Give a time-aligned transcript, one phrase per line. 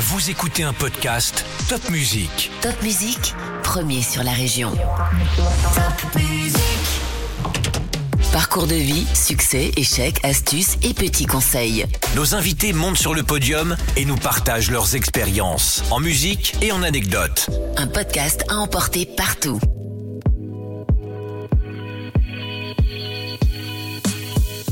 [0.00, 2.50] Vous écoutez un podcast Top Music.
[2.62, 4.72] Top Musique, premier sur la région.
[8.32, 11.84] Parcours de vie, succès, échecs, astuces et petits conseils.
[12.16, 16.82] Nos invités montent sur le podium et nous partagent leurs expériences en musique et en
[16.82, 17.50] anecdotes.
[17.76, 19.60] Un podcast à emporter partout.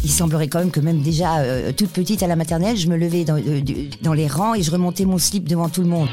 [0.08, 2.96] Il semblerait quand même que même déjà euh, toute petite à la maternelle, je me
[2.96, 3.60] levais dans, euh,
[4.00, 6.08] dans les rangs et je remontais mon slip devant tout le monde.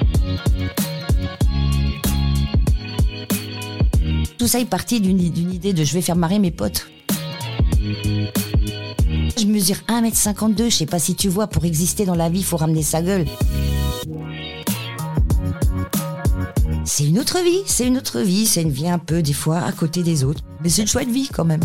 [4.38, 6.88] Tout ça est parti d'une idée de je vais faire marrer mes potes.
[9.38, 12.58] Je mesure 1m52, je sais pas si tu vois, pour exister dans la vie, faut
[12.58, 13.26] ramener sa gueule.
[16.84, 19.60] C'est une autre vie, c'est une autre vie, c'est une vie un peu des fois
[19.60, 20.42] à côté des autres.
[20.62, 21.62] Mais c'est une chouette vie quand même.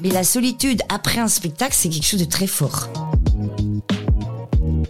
[0.00, 2.88] Mais la solitude après un spectacle, c'est quelque chose de très fort.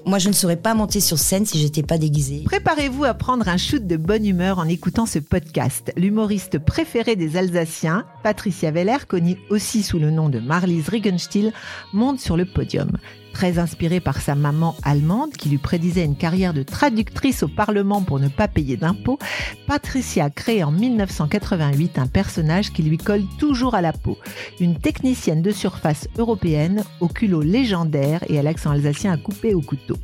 [0.04, 2.42] Moi, je ne saurais pas monter sur scène si j'étais pas déguisée.
[2.44, 5.92] Préparez-vous à prendre un shoot de bonne humeur en écoutant ce podcast.
[5.96, 11.52] L'humoriste préférée des Alsaciens, Patricia Veller, connue aussi sous le nom de Marlies Riegenstiel,
[11.92, 12.90] monte sur le podium.
[13.38, 18.02] Très inspirée par sa maman allemande qui lui prédisait une carrière de traductrice au Parlement
[18.02, 19.20] pour ne pas payer d'impôts,
[19.68, 24.18] Patricia crée en 1988 un personnage qui lui colle toujours à la peau.
[24.58, 29.60] Une technicienne de surface européenne au culot légendaire et à l'accent alsacien à couper au
[29.60, 29.94] couteau.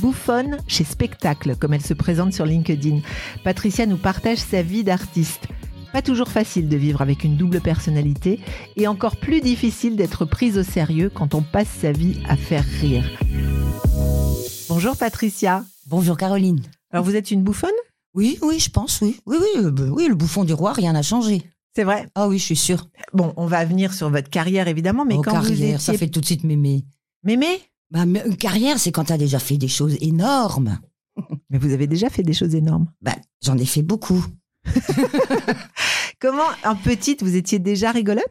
[0.00, 2.98] Bouffonne chez Spectacle, comme elle se présente sur LinkedIn.
[3.42, 5.48] Patricia nous partage sa vie d'artiste.
[5.96, 8.38] Pas toujours facile de vivre avec une double personnalité
[8.76, 12.66] et encore plus difficile d'être prise au sérieux quand on passe sa vie à faire
[12.82, 13.18] rire.
[14.68, 15.64] Bonjour Patricia.
[15.86, 16.60] Bonjour Caroline.
[16.90, 17.70] Alors vous êtes une bouffonne?
[18.12, 19.18] Oui, oui, je pense, oui.
[19.24, 21.50] Oui, oui, euh, bah, oui, le bouffon du roi, rien n'a changé.
[21.74, 22.06] C'est vrai.
[22.14, 22.90] Ah oui, je suis sûre.
[23.14, 25.78] Bon, on va venir sur votre carrière évidemment, mais Oh, quand vous carrière, étiez...
[25.78, 26.84] ça fait tout de suite mémé.
[27.24, 27.46] Mémé?
[27.90, 30.78] Bah, une carrière, c'est quand t'as déjà fait des choses énormes.
[31.48, 32.92] Mais vous avez déjà fait des choses énormes.
[33.00, 34.22] Bah, j'en ai fait beaucoup.
[36.20, 38.24] Comment, en petite, vous étiez déjà rigolote?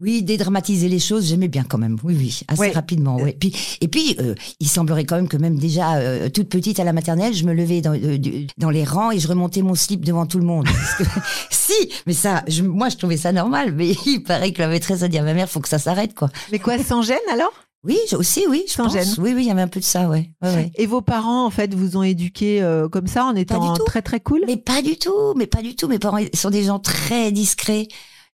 [0.00, 1.96] Oui, dédramatiser les choses, j'aimais bien quand même.
[2.04, 2.70] Oui, oui, assez Ouais.
[2.70, 3.16] rapidement.
[3.16, 3.36] Ouais.
[3.38, 6.84] Puis, et puis, euh, il semblerait quand même que même déjà euh, toute petite à
[6.84, 9.74] la maternelle, je me levais dans, euh, du- dans les rangs et je remontais mon
[9.74, 10.66] slip devant tout le monde.
[10.72, 13.72] Parce que- si, mais ça, je- moi, je trouvais ça normal.
[13.74, 16.14] Mais il paraît que la maîtresse a dit à ma mère, faut que ça s'arrête,
[16.14, 16.30] quoi.
[16.52, 17.52] Mais quoi, sans gêne alors?
[17.84, 18.92] Oui, aussi, oui, je pense.
[18.92, 19.08] gêne.
[19.18, 20.30] Oui, oui, il y avait un peu de ça, ouais.
[20.42, 20.72] ouais, ouais.
[20.74, 24.20] Et vos parents, en fait, vous ont éduqué euh, comme ça, en étant très très
[24.20, 24.40] cool?
[24.46, 25.86] Mais pas du tout, mais pas du tout.
[25.86, 27.88] Mes parents sont des gens très discrets.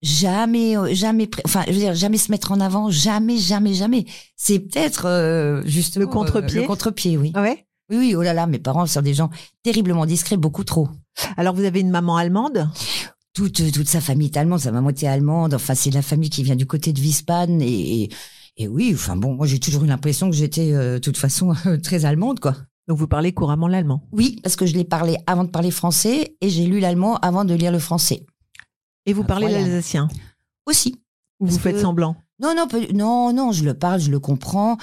[0.03, 4.05] Jamais, euh, jamais, enfin, je veux dire, jamais se mettre en avant, jamais, jamais, jamais.
[4.37, 7.31] C'est peut-être euh, justement Le contre-pied euh, le contre-pied, oui.
[7.35, 7.65] Ah ouais?
[7.89, 8.15] Oui, oui.
[8.17, 9.31] Oh là là, mes parents sont des gens
[9.63, 10.89] terriblement discrets, beaucoup trop.
[11.37, 12.69] Alors, vous avez une maman allemande?
[13.33, 15.55] Toute, toute sa famille est allemande, sa maman était allemande.
[15.55, 18.11] Enfin, c'est la famille qui vient du côté de Wiesbaden et, et,
[18.57, 18.93] et oui.
[18.95, 22.41] Enfin bon, moi j'ai toujours eu l'impression que j'étais, euh, de toute façon, très allemande,
[22.41, 22.57] quoi.
[22.89, 24.03] Donc, vous parlez couramment l'allemand?
[24.13, 27.45] Oui, parce que je l'ai parlé avant de parler français et j'ai lu l'allemand avant
[27.45, 28.27] de lire le français
[29.07, 30.09] Et vous parlez l'alsacien?
[30.67, 30.97] Aussi.
[31.39, 32.17] Ou vous faites que- semblant?
[32.41, 34.77] Non, non, non, non, je le parle, je le comprends.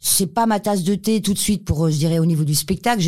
[0.00, 2.42] C'est pas ma tasse de thé tout de suite pour, euh, je dirais, au niveau
[2.42, 3.00] du spectacle.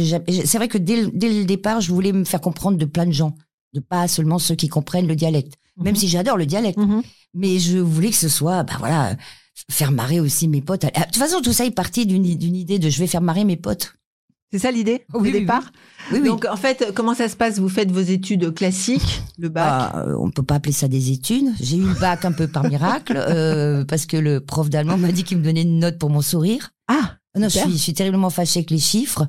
[0.44, 3.06] C'est vrai que dès, le- dès le départ, je voulais me faire comprendre de plein
[3.06, 3.34] de gens,
[3.72, 5.55] de pas seulement ceux qui comprennent le dialecte.
[5.76, 6.00] Même Mhm.
[6.00, 7.03] si j'adore le dialecte, Mhm.
[7.34, 9.16] mais je voulais que ce soit, bah voilà,
[9.71, 10.84] faire marrer aussi mes potes.
[10.94, 13.44] Ah, De toute façon, tout ça est parti d'une idée de je vais faire marrer
[13.44, 13.94] mes potes.
[14.53, 15.72] C'est ça l'idée Oui, au oui, départ?
[16.12, 16.28] Oui, oui.
[16.28, 17.59] Donc, en fait, comment ça se passe?
[17.59, 19.65] Vous faites vos études classiques, le bac?
[19.69, 21.49] Ah, euh, on peut pas appeler ça des études.
[21.60, 25.10] J'ai eu le bac un peu par miracle euh, parce que le prof d'allemand m'a
[25.10, 26.71] dit qu'il me donnait une note pour mon sourire.
[26.87, 29.26] Ah, Non, je suis, je suis terriblement fâchée avec les chiffres.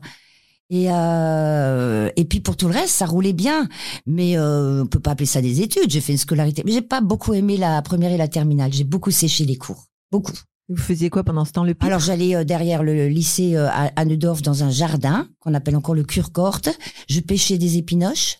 [0.69, 3.67] Et, euh, et puis pour tout le reste, ça roulait bien.
[4.05, 5.89] Mais euh, on peut pas appeler ça des études.
[5.89, 6.61] J'ai fait une scolarité.
[6.63, 8.71] Mais j'ai pas beaucoup aimé la première et la terminale.
[8.71, 9.87] J'ai beaucoup séché les cours.
[10.11, 10.33] Beaucoup.
[10.69, 13.67] vous faisiez quoi pendant ce temps Le pitre Alors j'allais euh, derrière le lycée euh,
[13.71, 16.69] à Neudorf dans un jardin qu'on appelle encore le Kurkorte.
[17.09, 18.37] Je pêchais des épinoches.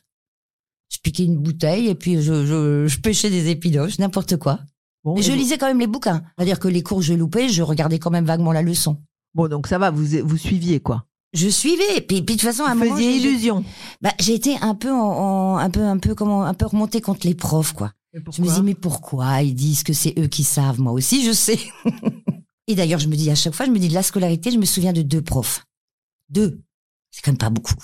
[0.90, 4.60] Je piquais une bouteille et puis je, je, je pêchais des épinoches, n'importe quoi.
[5.04, 6.24] bon, Mais je vous- lisais quand même les bouquins.
[6.38, 8.98] C'est-à-dire que les cours je loupais, je regardais quand même vaguement la leçon.
[9.34, 12.00] Bon, donc ça va, vous, vous suiviez quoi Je suivais.
[12.08, 13.66] Puis, puis de toute façon, à un Vous moment, faisiez j'ai- illusion.
[14.02, 17.02] bah, j'ai été un peu, en, en- un peu, un peu, comment, un peu remontée
[17.02, 17.92] contre les profs, quoi.
[18.32, 20.80] Je me dis mais pourquoi ils disent que c'est eux qui savent?
[20.80, 21.60] Moi aussi, je sais.
[22.68, 24.58] Et d'ailleurs, je me dis à chaque fois, je me dis de la scolarité, je
[24.58, 25.66] me souviens de deux profs.
[26.30, 26.62] Deux.
[27.12, 27.76] C'est quand même pas beaucoup.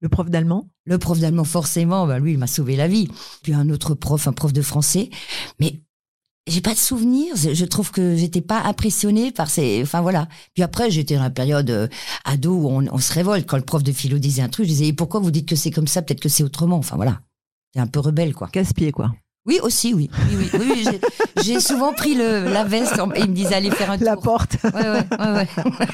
[0.00, 0.68] Le prof d'allemand?
[0.84, 3.08] Le prof d'allemand, forcément, bah, lui, il m'a sauvé la vie.
[3.42, 5.10] Puis un autre prof, un prof de français.
[5.58, 5.80] Mais
[6.46, 7.34] j'ai pas de souvenirs.
[7.36, 9.82] Je trouve que j'étais pas impressionnée par ces.
[9.82, 10.28] Enfin voilà.
[10.52, 11.88] Puis après, j'étais dans la période euh,
[12.24, 13.48] ado où on, on se révolte.
[13.48, 15.56] Quand le prof de philo disait un truc, je disais et pourquoi vous dites que
[15.56, 16.02] c'est comme ça?
[16.02, 16.76] Peut-être que c'est autrement.
[16.76, 17.20] Enfin voilà.
[17.74, 18.48] C'est un peu rebelle, quoi.
[18.48, 19.12] Casse-pied, quoi.
[19.46, 20.08] Oui, aussi, oui.
[20.30, 23.54] Oui, oui, oui, oui, j'ai- j'ai souvent pris le, la veste et il me disait
[23.54, 24.06] allez faire un tour.
[24.06, 24.56] La porte.
[24.64, 25.86] Ouais, ouais, ouais, ouais.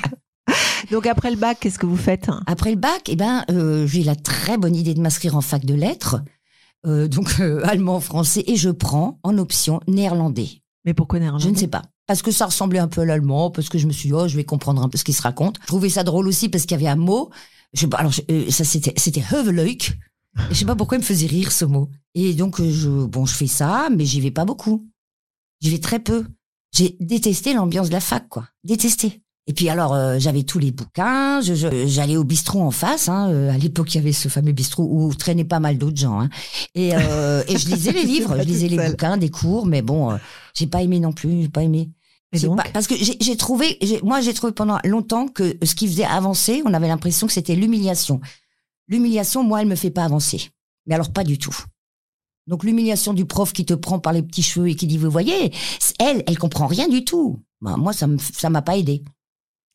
[0.91, 2.29] Donc après le bac, qu'est-ce que vous faites?
[2.47, 5.65] Après le bac, eh ben, euh, j'ai la très bonne idée de m'inscrire en fac
[5.65, 6.23] de lettres,
[6.87, 10.49] euh, donc euh, allemand, français, et je prends en option néerlandais.
[10.85, 11.45] Mais pourquoi néerlandais?
[11.45, 11.83] Je ne sais pas.
[12.07, 14.27] Parce que ça ressemblait un peu à l'allemand, parce que je me suis dit, oh,
[14.27, 15.59] je vais comprendre un peu ce qui se raconte.
[15.63, 17.31] Je trouvais ça drôle aussi parce qu'il y avait un mot.
[17.73, 19.23] Je, alors, je- euh, ça, c'était, c'était.
[20.51, 21.89] Je sais pas pourquoi il me faisait rire ce mot.
[22.15, 24.87] Et donc, euh, je, bon, je fais ça, mais j'y vais pas beaucoup.
[25.61, 26.25] J'y vais très peu.
[26.73, 28.47] J'ai détesté l'ambiance de la fac, quoi.
[28.65, 29.23] Détesté.
[29.47, 31.41] Et puis alors, euh, j'avais tous les bouquins.
[31.43, 33.09] J'allais au bistrot en face.
[33.09, 35.97] Hein, euh, à l'époque, il y avait ce fameux bistrot où traînaient pas mal d'autres
[36.01, 36.21] gens.
[36.21, 36.29] Hein.
[36.77, 38.91] Et, euh, et je lisais les livres, je lisais les seule.
[38.93, 40.17] bouquins, des cours, mais bon,
[40.55, 41.43] j'ai pas aimé non plus.
[41.43, 41.91] J'ai pas aimé.
[42.43, 46.05] Donc pas- parce que j'ai trouvé, moi j'ai trouvé pendant longtemps que ce qui faisait
[46.05, 48.21] avancer, on avait l'impression que c'était l'humiliation.
[48.91, 50.51] L'humiliation, moi, elle me fait pas avancer.
[50.87, 51.57] Mais alors pas du tout.
[52.47, 55.11] Donc l'humiliation du prof qui te prend par les petits cheveux et qui dit vous
[55.11, 55.53] voyez,
[56.01, 57.41] elle, elle comprend rien du tout.
[57.61, 59.05] Bah, moi ça ça m'a pas aidé.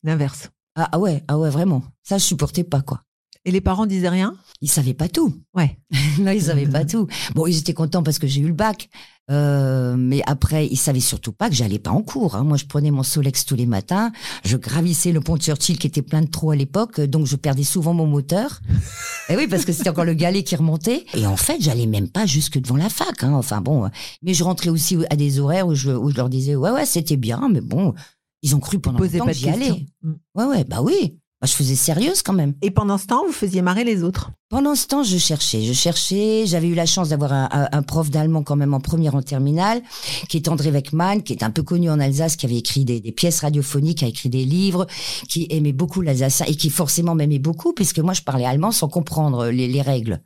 [0.02, 0.50] L'inverse.
[0.74, 1.82] Ah, ah ouais, ah ouais vraiment.
[2.02, 3.02] Ça je supportais pas quoi.
[3.46, 4.36] Et les parents disaient rien?
[4.60, 5.32] Ils savaient pas tout.
[5.54, 5.78] Ouais.
[6.18, 7.06] non, ils savaient pas tout.
[7.34, 8.90] Bon, ils étaient contents parce que j'ai eu le bac.
[9.30, 12.36] Euh, mais après, ils savaient surtout pas que j'allais pas en cours.
[12.36, 12.44] hein.
[12.44, 14.12] Moi, je prenais mon Solex tous les matins.
[14.44, 17.34] Je gravissais le pont de Churchill qui était plein de trous à l'époque, donc je
[17.36, 18.60] perdais souvent mon moteur.
[19.28, 21.04] Et oui, parce que c'était encore le galet qui remontait.
[21.14, 23.24] Et en fait, j'allais même pas jusque devant la fac.
[23.24, 23.32] Hein.
[23.34, 23.88] Enfin bon, euh,
[24.22, 26.86] mais je rentrais aussi à des horaires où je, où je leur disais ouais ouais
[26.86, 27.94] c'était bien, mais bon,
[28.42, 29.86] ils ont cru pendant longtemps que j'y allais.
[30.02, 30.12] Mm.
[30.36, 31.18] Ouais ouais, bah oui.
[31.46, 32.54] Je faisais sérieuse quand même.
[32.62, 34.30] Et pendant ce temps, vous faisiez marrer les autres.
[34.48, 36.44] Pendant ce temps, je cherchais, je cherchais.
[36.46, 39.22] J'avais eu la chance d'avoir un, un- un prof d'allemand quand même en première en
[39.22, 39.82] terminale,
[40.28, 43.00] qui est André Weckmann, qui est un peu connu en Alsace, qui avait écrit des,
[43.00, 44.86] des pièces radiophoniques, a écrit des livres,
[45.28, 48.88] qui aimait beaucoup l'alsacien et qui forcément m'aimait beaucoup, puisque moi je parlais allemand sans
[48.88, 50.20] comprendre les, les règles.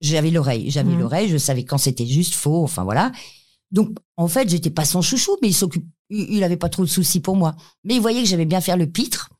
[0.00, 1.00] J'avais l'oreille, j'avais Mhm.
[1.00, 3.10] l'oreille, je savais quand c'était juste, faux, enfin voilà.
[3.72, 6.84] Donc en fait, j'étais pas son chouchou, mais il s'occupe, il, il avait pas trop
[6.84, 7.56] de soucis pour moi.
[7.84, 9.30] Mais il voyait que j'aimais bien faire le pitre.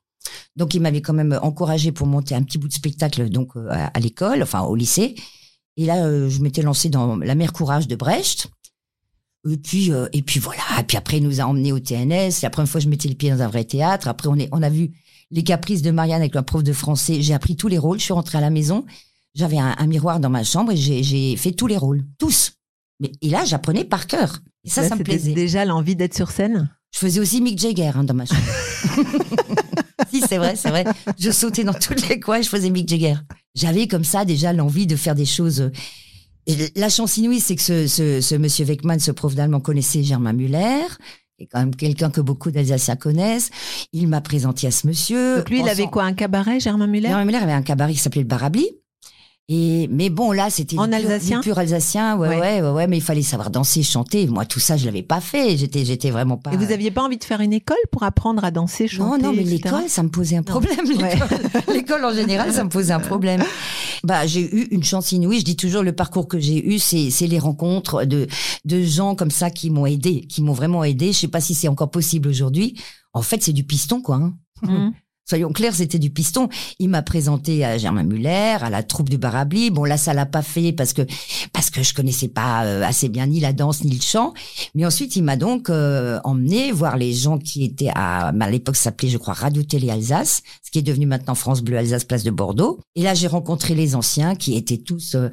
[0.57, 3.69] Donc il m'avait quand même encouragé pour monter un petit bout de spectacle donc euh,
[3.71, 5.15] à, à l'école, enfin au lycée.
[5.77, 8.49] Et là, euh, je m'étais lancée dans La Mère Courage de Brecht.
[9.49, 10.63] Et puis, euh, et puis voilà.
[10.81, 12.33] Et puis après, il nous a emmenés au TNS.
[12.33, 14.09] C'est la première fois que je mettais les pieds dans un vrai théâtre.
[14.09, 14.91] Après, on, est, on a vu
[15.31, 17.23] les caprices de Marianne avec la prof de français.
[17.23, 17.99] J'ai appris tous les rôles.
[18.01, 18.85] Je suis rentrée à la maison.
[19.37, 22.05] J'avais un, un miroir dans ma chambre et j'ai- fait tous les rôles.
[22.19, 22.55] Tous.
[22.99, 24.41] Mais, et là, j'apprenais par cœur.
[24.65, 25.33] Et ça, Là, ça me plaisait.
[25.33, 26.69] déjà l'envie d'être sur scène?
[26.93, 28.41] Je faisais aussi Mick Jagger hein, dans ma chambre.
[30.11, 30.85] si, c'est vrai, c'est vrai.
[31.19, 33.17] Je sautais dans tous les coins, je faisais Mick Jagger.
[33.55, 35.71] J'avais comme ça déjà l'envie de faire des choses.
[36.47, 40.03] Et la chance inouïe, c'est que ce, ce, ce monsieur Weckmann, ce prof d'allemand, connaissait
[40.03, 40.87] Germain Muller,
[41.39, 43.51] est quand même quelqu'un que beaucoup d'Alsaciens connaissent.
[43.93, 45.37] Il m'a présenté à ce monsieur.
[45.37, 47.09] Donc lui, il avait quoi Un cabaret, Germain Muller?
[47.09, 48.69] Germain Muller avait un cabaret qui s'appelait le Barabli.
[49.51, 52.61] Et mais bon là c'était En du pur- alsacien du pur alsacien ouais, Ouais.
[52.61, 55.57] ouais ouais mais il fallait savoir danser chanter moi tout ça je l'avais pas fait
[55.57, 58.45] j'étais j'étais vraiment pas Et vous aviez pas envie de faire une école pour apprendre
[58.45, 59.55] à danser, non, chanter non, mais etc.
[59.65, 60.77] l'école, ça me posait un problème.
[61.73, 63.43] L'école en général, ça me posait un problème.
[64.05, 65.41] Bah, j'ai eu une chance inouïe.
[65.41, 68.27] Je dis toujours, le parcours que j'ai eu, c'est, c'est les rencontres de,
[68.65, 71.13] de gens comme ça qui m'ont aidé, qui m'ont vraiment aidé.
[71.13, 72.75] Je sais pas si c'est encore possible aujourd'hui.
[73.15, 74.17] En fait, c'est du piston, quoi.
[74.17, 74.35] hein.
[74.63, 74.93] Mhm.
[75.29, 76.49] Soyons clairs, c'était du piston.
[76.79, 79.69] Il m'a présenté à Germain Muller, à la troupe du Barabli.
[79.69, 81.03] Bon, là, ça l'a pas fait parce que
[81.53, 84.33] parce que je connaissais pas euh, assez bien ni la danse ni le chant.
[84.75, 88.77] Mais ensuite, il m'a donc euh, emmené voir les gens qui étaient à, à l'époque,
[88.77, 92.25] s'appelait, je crois, Radio Télé Alsace, ce qui est devenu maintenant France Bleu Alsace Place
[92.25, 92.81] de Bordeaux.
[92.97, 95.29] Et là, j'ai rencontré les anciens qui étaient tous euh,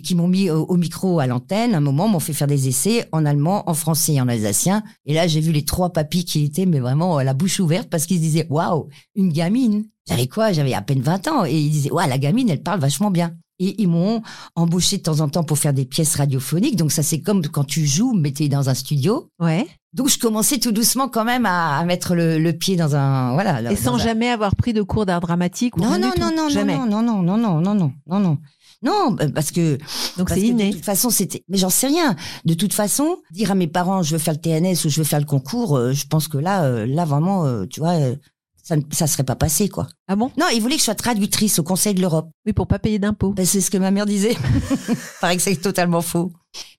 [0.00, 1.74] qui m'ont mis au, au micro à l'antenne.
[1.74, 4.82] Un moment, m'ont fait faire des essais en allemand, en français et en alsacien.
[5.04, 7.90] Et là, j'ai vu les trois papis qui étaient, mais vraiment euh, la bouche ouverte
[7.90, 9.84] parce qu'ils se disaient, waouh, une gamine.
[10.08, 10.52] J'avais quoi?
[10.52, 11.44] J'avais à peine 20 ans.
[11.44, 13.34] Et ils disaient, ouais, la gamine, elle parle vachement bien.
[13.58, 14.22] Et ils m'ont
[14.56, 16.74] embauché de temps en temps pour faire des pièces radiophoniques.
[16.76, 19.28] Donc ça, c'est comme quand tu joues, mais t'es dans un studio.
[19.38, 19.66] Ouais.
[19.92, 23.34] Donc je commençais tout doucement quand même à, à mettre le, le pied dans un
[23.34, 23.70] voilà.
[23.70, 26.48] Et sans un- jamais avoir pris de cours d'art dramatique ou Non non non non
[26.48, 26.76] jamais?
[26.78, 28.38] non non non non non non non non non
[28.82, 29.78] non euh, parce que
[30.18, 30.70] Donc c'est inné.
[30.70, 31.44] De toute façon, c'était.
[31.48, 32.16] Mais j'en sais rien.
[32.44, 35.04] De toute façon, dire à mes parents, je veux faire le TNS ou je veux
[35.04, 38.16] faire le concours, euh, je pense que là, euh, là vraiment, euh, tu vois, euh,
[38.64, 39.88] ça ne ça serait pas passé, quoi.
[40.08, 40.30] Ah bon?
[40.38, 42.30] Non, ils voulaient que je sois traductrice au Conseil de l'Europe.
[42.46, 43.32] Oui, pour pas payer d'impôts.
[43.32, 44.36] Ben, c'est ce que ma mère disait.
[45.20, 46.32] Paraît que c'est totalement faux.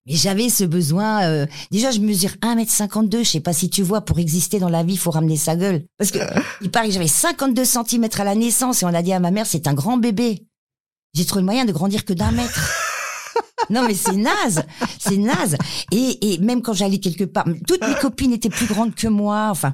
[0.05, 1.23] Mais j'avais ce besoin.
[1.23, 3.19] euh, Déjà, je mesure 1m52.
[3.19, 5.55] Je sais pas si tu vois, pour exister dans la vie, il faut ramener sa
[5.55, 5.85] gueule.
[5.97, 6.19] Parce que
[6.61, 9.31] il paraît que j'avais 52 cm à la naissance et on a dit à ma
[9.31, 10.45] mère, c'est un grand bébé.
[11.13, 12.71] J'ai trouvé le moyen de grandir que d'un mètre.
[13.69, 14.63] Non mais c'est naze,
[14.99, 15.55] c'est naze.
[15.91, 19.47] Et, et même quand j'allais quelque part, toutes mes copines étaient plus grandes que moi.
[19.51, 19.73] Enfin,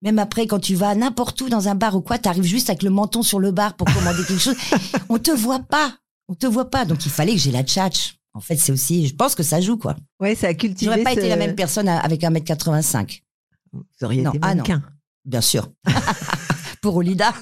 [0.00, 2.82] même après quand tu vas n'importe où dans un bar ou quoi, t'arrives juste avec
[2.82, 4.56] le menton sur le bar pour commander quelque chose.
[5.08, 5.92] On te voit pas,
[6.28, 6.84] on te voit pas.
[6.84, 8.16] Donc il fallait que j'ai la tchatch.
[8.32, 9.96] En fait, c'est aussi, je pense que ça joue quoi.
[10.20, 10.90] Ouais, ça a cultivé.
[10.90, 13.22] J'aurais pas ce- été la même personne avec 1m85,
[13.72, 14.62] Vous auriez Non, été ah non.
[14.62, 14.82] mannequin.
[15.24, 15.68] bien sûr.
[16.80, 17.34] pour Olida.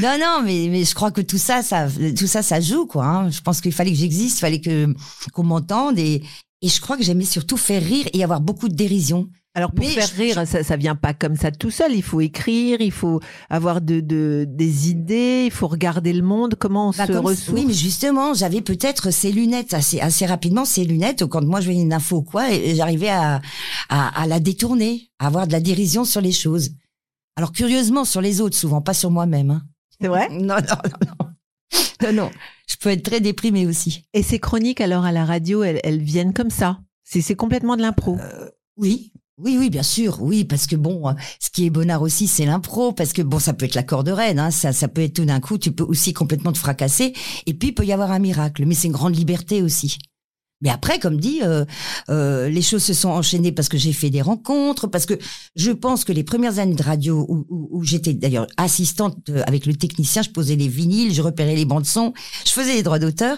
[0.00, 1.86] Non, non, mais, mais je crois que tout ça, ça,
[2.18, 3.04] tout ça, ça joue, quoi.
[3.06, 3.30] hein.
[3.30, 4.94] Je pense qu'il fallait que j'existe, il fallait que
[5.32, 6.22] qu'on m'entende et,
[6.62, 9.28] et je crois que j'aimais surtout faire rire et avoir beaucoup de dérision.
[9.54, 11.94] Alors pour Mais faire je- rire, ça, ça vient pas comme ça tout seul.
[11.94, 16.56] Il faut écrire, il faut avoir de, de- des idées, il faut regarder le monde.
[16.58, 20.66] Comment on Bah, se ressource oui, mais justement, j'avais peut-être ces lunettes assez, assez rapidement,
[20.66, 23.40] ces lunettes, quand moi je voyais une info ou quoi, j'arrivais à,
[23.88, 26.72] à, à la détourner, à avoir de la dérision sur les choses.
[27.36, 29.50] Alors curieusement, sur les autres, souvent, pas sur moi-même.
[29.50, 29.62] hein.
[30.00, 30.28] C'est vrai?
[30.30, 31.26] Non, non, non, non.
[32.02, 32.30] Non, non.
[32.68, 34.04] Je peux être très déprimée aussi.
[34.12, 36.78] Et ces chroniques, alors à la radio, elles, elles viennent comme ça?
[37.04, 38.18] C'est complètement de l'impro.
[38.76, 39.12] Oui.
[39.38, 42.46] Oui, oui, bien sûr, oui, parce que bon, euh, ce qui est bonnard aussi, c'est
[42.46, 45.12] l'impro, parce que bon, ça peut être la corde reine, hein, ça, ça peut être
[45.12, 47.12] tout d'un coup, tu peux aussi complètement te fracasser,
[47.44, 49.98] et puis il peut y avoir un miracle, mais c'est une grande liberté aussi.
[50.62, 51.66] Mais après, comme dit, euh,
[52.08, 55.14] euh, les choses se sont enchaînées parce que j'ai fait des rencontres, parce que
[55.54, 59.74] je pense que les premières années de radio où, j'étais d'ailleurs assistante euh, avec le
[59.74, 62.14] technicien, je posais les vinyles, je repérais les bandes son,
[62.46, 63.36] je faisais les droits d'auteur.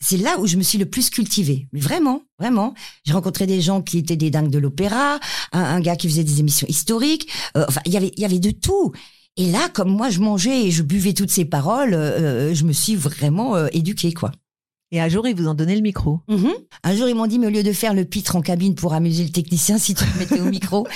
[0.00, 1.68] C'est là où je me suis le plus cultivée.
[1.72, 2.74] Vraiment, vraiment.
[3.04, 5.18] J'ai rencontré des gens qui étaient des dingues de l'opéra,
[5.52, 7.28] un, gars qui faisait des émissions historiques.
[7.54, 8.92] enfin, il y avait, y avait de tout.
[9.36, 12.94] Et là, comme moi, je mangeais et je buvais toutes ces paroles, je me suis
[12.94, 14.30] vraiment éduquée, quoi.
[14.90, 16.20] Et un jour, ils vous ont donné le micro.
[16.28, 16.50] Mhm.
[16.82, 18.94] Un jour, ils m'ont dit, mais au lieu de faire le pitre en cabine pour
[18.94, 20.86] amuser le technicien, si tu te mettais au micro.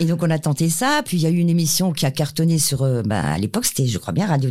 [0.00, 1.02] Et donc, on a tenté ça.
[1.04, 3.64] Puis, il y a eu une émission qui a cartonné sur, euh, bah, à l'époque,
[3.64, 4.50] c'était, je crois bien, Radio.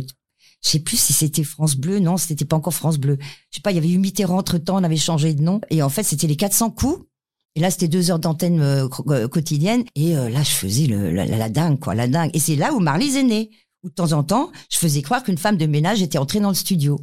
[0.64, 2.00] Je sais plus si c'était France Bleu.
[2.00, 3.16] Non, c'était pas encore France Bleu.
[3.50, 5.60] Je sais pas, il y avait eu Mitterrand entre temps, on avait changé de nom.
[5.70, 7.04] Et en fait, c'était les 400 coups.
[7.54, 9.84] Et là, c'était deux heures d'antenne euh, euh, quotidienne.
[9.94, 12.30] Et euh, là, je faisais le, la, la- la dingue, quoi, la dingue.
[12.34, 13.50] Et c'est là où Marlise est née.
[13.84, 16.48] Où de temps en temps, je faisais croire qu'une femme de ménage était entrée dans
[16.48, 16.98] le studio.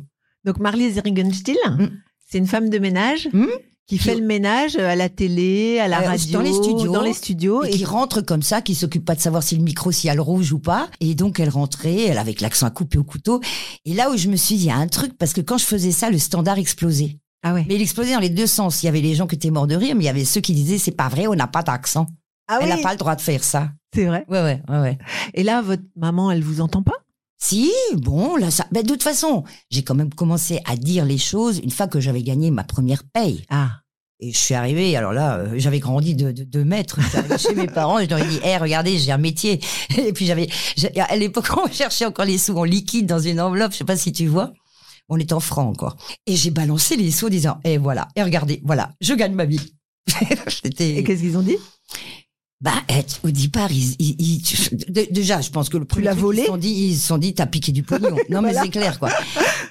[0.46, 1.88] Donc Marlise Riggenstiel, Mm.
[2.30, 3.46] c'est une femme de ménage Mm.
[3.88, 6.92] qui fait Qui- le ménage à la télé, à la Euh, radio, dans les studios.
[6.92, 7.64] dans les studios.
[7.64, 10.12] et qui rentre comme ça, qui s'occupe pas de savoir si le micro s'il y
[10.12, 10.88] a le rouge ou pas.
[11.00, 13.42] Et donc elle rentrait, elle avec l'accent à couper au couteau.
[13.86, 15.58] Et là où je me suis dit, il y a un truc parce que quand
[15.58, 17.18] je faisais ça, le standard explosait.
[17.44, 17.66] Ah ouais.
[17.68, 18.82] Mais il explosait dans les deux sens.
[18.82, 20.42] Il y avait les gens qui étaient morts de rire, mais il y avait ceux
[20.42, 22.08] qui disaient c'est pas vrai, on n'a pas d'accent.
[22.48, 23.72] Ah elle n'a oui, pas le droit de faire ça.
[23.94, 24.26] c'est vrai.
[24.30, 24.98] Ouais ouais ouais ouais.
[25.36, 26.94] Et là, votre maman, elle vous entend pas?
[27.38, 28.66] Si bon là ça.
[28.72, 32.00] Ben, de toute façon, j'ai quand même commencé à dire les choses une fois que
[32.00, 33.44] j'avais gagné ma première paye.
[33.50, 33.82] Ah.
[34.22, 37.00] Et je suis arrivée, alors là, euh, j'avais grandi de, de deux mètres.
[37.38, 39.60] Chez mes parents et je leur ai dit, hé, regardez, j'ai un métier.
[39.98, 40.48] Et puis j'avais,
[40.98, 43.98] à l'époque, on cherchait encore les sous en liquide dans une enveloppe, je sais pas
[43.98, 44.54] si tu vois.
[45.10, 45.98] On est en francs encore.
[46.26, 49.46] Et j'ai balancé les sous en disant, et voilà, et regardez, voilà, je gagne ma
[49.46, 49.76] vie.
[50.80, 51.58] Et qu'est-ce qu'ils ont dit?
[52.62, 52.72] Bah,
[53.24, 56.48] au départ, ils, ils- ils- déjà, je pense que le premier truc, volé Ils se
[56.52, 58.16] sont dit, ils se sont dit, t'as piqué du pognon.
[58.30, 59.10] Non, mais c'est clair, quoi.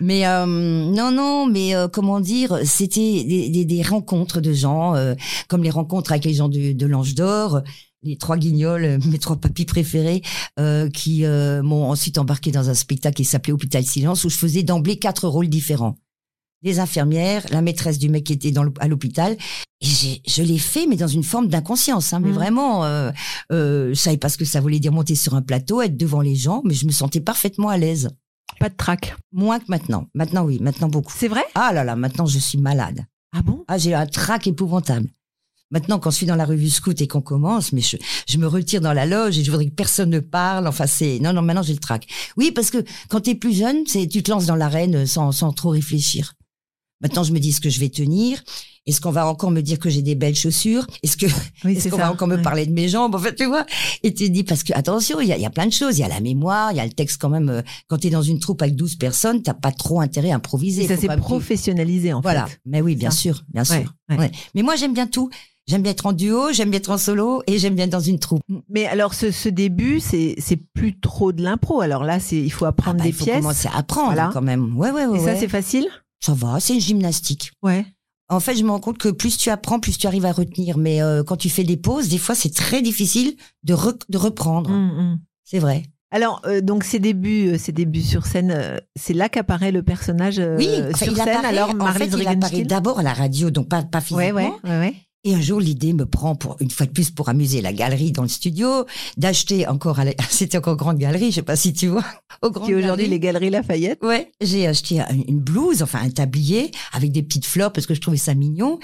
[0.01, 4.95] Mais euh, non, non, mais euh, comment dire, c'était des, des, des rencontres de gens,
[4.95, 5.15] euh,
[5.49, 7.63] comme les rencontres avec les gens de, de l'Ange d'Or,
[8.03, 10.21] les trois guignols, euh, mes trois papis préférés,
[10.61, 14.37] euh, qui euh, m'ont ensuite embarqué dans un spectacle qui s'appelait Hôpital Silence, où je
[14.37, 15.97] faisais d'emblée quatre rôles différents.
[16.65, 19.37] Les infirmières, la maîtresse du mec qui était dans le- à l'hôpital.
[19.83, 22.13] Et je l'ai fait, mais dans une forme d'inconscience.
[22.15, 22.35] Hein, mais Mhm.
[22.35, 23.11] vraiment, euh,
[23.53, 26.23] euh, je savais pas ce que ça voulait dire monter sur un plateau, être devant
[26.23, 28.09] les gens, mais je me sentais parfaitement à l'aise.
[28.61, 29.15] Pas de trac.
[29.33, 30.09] Moins que maintenant.
[30.15, 31.13] Maintenant, oui, maintenant beaucoup.
[31.15, 31.43] C'est vrai?
[31.55, 33.05] Ah là là, maintenant je suis malade.
[33.37, 33.65] Ah bon?
[33.69, 35.09] Ah, j'ai un trac épouvantable.
[35.71, 37.97] Maintenant, quand je suis dans la revue Scout et qu'on commence, mais je,
[38.29, 40.69] je me retire dans la loge et je voudrais que personne ne parle.
[40.69, 41.43] Enfin, c'est non, non.
[41.43, 42.07] Maintenant, j'ai le trac.
[42.37, 45.53] Oui, parce que quand t'es plus jeune, c'est tu te lances dans l'arène sans, sans
[45.53, 46.35] trop réfléchir.
[47.05, 48.43] Maintenant, je me dis ce que je vais tenir?
[48.87, 50.87] Est-ce qu'on va encore me dire que j'ai des belles chaussures?
[51.03, 51.27] Est-ce que
[51.65, 53.15] Oui, est-ce qu'on va encore me parler de mes jambes?
[53.15, 53.65] En fait, tu vois.
[54.03, 55.97] Et tu dis parce que attention, il y a, y a plein de choses.
[55.99, 57.49] Il y a la mémoire, il y a le texte quand même.
[57.49, 60.85] euh, Quand t'es dans une troupe avec 12 personnes, t'as pas trop intérêt à improviser.
[60.85, 62.47] Et ça s'est tu- professionnalisé en voilà.
[62.47, 62.59] fait.
[62.67, 63.17] Mais oui, bien Ça.
[63.19, 63.95] sûr, bien Ouais, sûr.
[64.11, 64.19] ouais.
[64.19, 64.31] Ouais.
[64.55, 65.31] Mais moi, j'aime bien tout.
[65.67, 67.99] J'aime bien être en duo, j'aime bien être en solo et j'aime bien être dans
[68.01, 68.43] une troupe.
[68.69, 71.81] Mais alors ce, ce début, c'est c'est plus trop de l'impro.
[71.81, 73.39] Alors là, c'est il faut apprendre Ah bah, des il faut pièces.
[73.39, 74.29] commencer à apprendre Voilà.
[74.31, 74.77] quand même.
[74.77, 75.19] Ouais, ouais, ouais.
[75.19, 75.87] Et ça, c'est facile?
[76.21, 77.53] Ça va, c'est une gymnastique.
[77.63, 77.85] Ouais.
[78.29, 80.79] En fait, je me rends compte que plus tu apprends, plus tu arrives à retenir.
[80.79, 84.19] Mais euh, quand tu fais des pauses, des fois, c'est très difficile de, re- de
[84.19, 84.71] reprendre.
[84.71, 85.19] Hum, hum.
[85.45, 85.83] C'est vrai.
[86.11, 90.39] Alors, euh, donc ces débuts, euh, ces débuts sur scène, c'est là qu'apparaît le personnage
[90.39, 91.29] Oui, sur il scène.
[91.29, 94.25] apparaît, alors, en fait, il apparaît d'abord à la radio, donc pas, pas physiquement.
[94.33, 94.95] Ouais, ouais, ouais.
[95.27, 98.13] Et un jour, l'idée me prend pour une fois de plus pour amuser la galerie
[98.13, 98.85] dans le studio,
[99.17, 102.05] d'acheter encore, à la- c'était encore grande galerie, je sais pas si tu vois,
[102.43, 104.03] au grand Qui aujourd'hui les Galeries Lafayette.
[104.03, 107.95] Ouais, j'ai acheté un- une blouse, enfin un tablier avec des petites fleurs parce que
[107.95, 108.79] je trouvais ça mignon.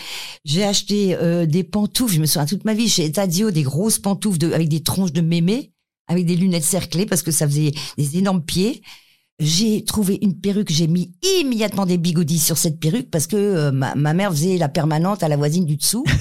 [0.46, 3.98] J'ai acheté euh, des pantoufles, je me souviens toute ma vie chez Etadio, des grosses
[3.98, 5.72] pantoufles de, avec des tronches de mémé,
[6.08, 8.80] avec des lunettes cerclées parce que ça faisait des énormes pieds.
[9.40, 13.72] J'ai trouvé une perruque, j'ai mis immédiatement des bigoudis sur cette perruque parce que euh,
[13.72, 16.04] ma, ma, mère faisait la permanente à la voisine du dessous.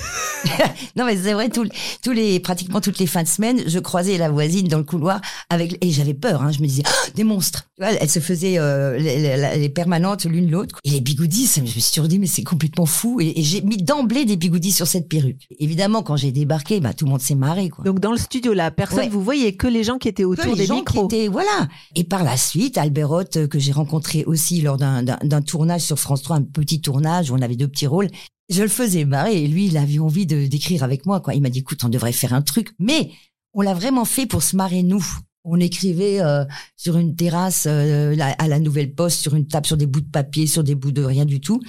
[0.95, 1.67] non mais c'est vrai, tous,
[2.01, 5.19] tous les pratiquement toutes les fins de semaine, je croisais la voisine dans le couloir
[5.49, 6.41] avec et j'avais peur.
[6.41, 7.67] Hein, je me disais oh, des monstres.
[7.79, 11.47] Elle se faisait euh, les, les, permanentes l'une l'autre et les bigoudis.
[11.47, 14.25] Ça, je me suis toujours dit mais c'est complètement fou et, et j'ai mis d'emblée
[14.25, 15.47] des bigoudis sur cette perruque.
[15.59, 17.83] Évidemment quand j'ai débarqué, bah tout le monde s'est marré quoi.
[17.83, 19.07] Donc dans le studio là, personne Ouais.
[19.07, 21.07] vous voyez que les gens qui étaient autour que les des gens micros.
[21.07, 21.67] qui étaient voilà.
[21.95, 25.03] Et par la suite, Albert Euh, que j'ai rencontré aussi lors d'un-
[25.41, 28.07] tournage sur France 3, un petit tournage où on avait deux petits rôles.
[28.49, 31.19] Je le faisais marrer et lui, il avait envie de d'écrire avec moi.
[31.19, 31.35] Quoi.
[31.35, 32.71] Il m'a dit, écoute, on devrait faire un truc.
[32.79, 33.11] Mais
[33.53, 35.05] on l'a vraiment fait pour se marrer nous.
[35.43, 36.43] On écrivait euh,
[36.75, 40.09] sur une terrasse euh, à la Nouvelle Poste, sur une table, sur des bouts de
[40.09, 41.59] papier, sur des bouts de rien du tout.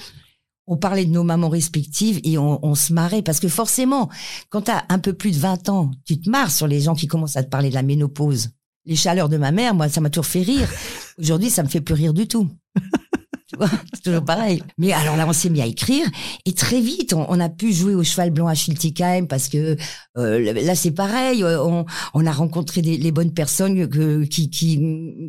[0.67, 4.09] On parlait de nos mamans respectives et on, on se marrait parce que forcément,
[4.49, 6.95] quand tu as un peu plus de 20 ans, tu te marres sur les gens
[6.95, 8.51] qui commencent à te parler de la ménopause.
[8.85, 10.67] Les chaleurs de ma mère, moi, ça m'a toujours fait rire.
[11.19, 12.49] Aujourd'hui, ça me fait plus rire du tout.
[13.53, 14.63] Tu vois, c'est toujours pareil.
[14.77, 16.07] Mais alors là, on s'est mis à écrire
[16.45, 19.75] et très vite, on, on a pu jouer au cheval blanc à Schiltigheim parce que
[20.17, 21.43] euh, là, c'est pareil.
[21.43, 24.79] euh, On, on a rencontré des, les bonnes personnes que, qui, qui,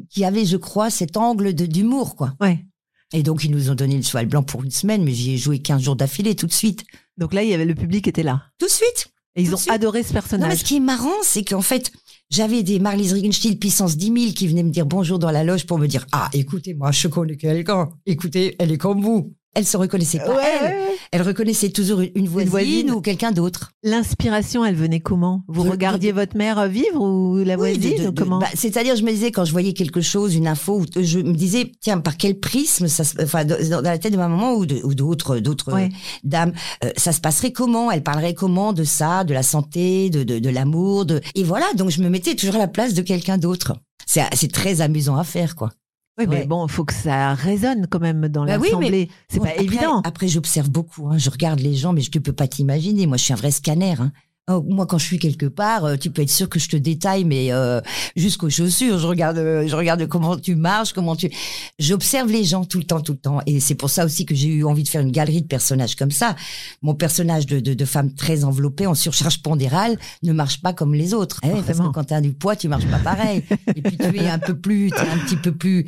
[0.08, 2.34] qui avaient, je crois, cet angle de- d'humour, quoi.
[2.40, 2.64] Ouais.
[3.12, 5.36] Et donc, ils nous ont donné le cheval blanc pour une semaine, mais j'y ai
[5.36, 6.84] joué 15 jours d'affilée tout de suite.
[7.18, 8.44] Donc là, il y avait le public était là.
[8.58, 10.58] Tout de suite Et ils Tout ont adoré ce Non, mais personnage.
[10.58, 11.90] ce qui est marrant, c'est qu'en fait,
[12.32, 15.66] j'avais des Marlies Regenstiel puissance 10 000 qui venaient me dire bonjour dans la loge
[15.66, 17.90] pour me dire Ah, écoutez, moi, je connais quelqu'un.
[18.06, 19.34] Écoutez, elle est comme vous.
[19.54, 20.66] Elle se reconnaissait pas, Ouais, elle.
[20.70, 20.96] ouais.
[21.10, 22.90] Elle reconnaissait toujours une, une voisine, voisine.
[22.90, 23.70] ou quelqu'un d'autre.
[23.82, 25.42] L'inspiration, elle venait comment?
[25.46, 28.38] Vous De- regardiez votre mère vivre ou la Oui, voisine de- de- ou de- comment?
[28.38, 31.70] bah, C'est-à-dire, je me disais, quand je voyais quelque chose, une info, je me disais,
[31.82, 35.38] tiens, par quel prisme, ça se- enfin, dans la tête de ma maman ou d'autres
[35.38, 35.90] d'autres Ouais.
[36.24, 36.52] dames,
[36.84, 37.90] euh, ça se passerait comment?
[37.90, 41.20] Elle parlerait comment de ça, de la santé, de, de, l'amour, de...
[41.34, 41.66] et voilà.
[41.76, 43.74] Donc, je me mettais toujours à la place de quelqu'un d'autre.
[44.06, 45.70] C'est très amusant à faire, quoi.
[46.18, 46.46] Oui, mais Ouais.
[46.46, 49.08] bon, il faut que ça résonne quand même dans Bah oui, l'assemblée.
[49.28, 50.00] C'est Bon, pas après- évident.
[50.04, 51.08] Après, j'observe beaucoup.
[51.08, 51.16] Hein.
[51.16, 53.06] Je regarde les gens, mais je ne peux pas t'imaginer.
[53.06, 53.94] Moi, je suis un vrai scanner.
[53.98, 54.12] Hein.
[54.50, 56.76] Oh, moi, quand je suis quelque part, euh, tu peux être sûr que je te
[56.76, 57.80] détaille, mais euh,
[58.16, 58.98] jusqu'aux chaussures.
[58.98, 61.30] Je regarde, euh, je regarde comment tu marches, comment tu.
[61.78, 64.34] J'observe les gens tout le temps, tout le temps, et c'est pour ça aussi que
[64.34, 66.34] j'ai eu envie de faire une galerie de personnages comme ça.
[66.82, 70.92] Mon personnage de, de, de femme très enveloppée, en surcharge pondérale, ne marche pas comme
[70.92, 71.38] les autres.
[71.44, 73.44] Eh parce que quand tu as du poids, tu marches pas pareil.
[73.76, 75.86] et puis tu es un peu plus, tu es un petit peu plus,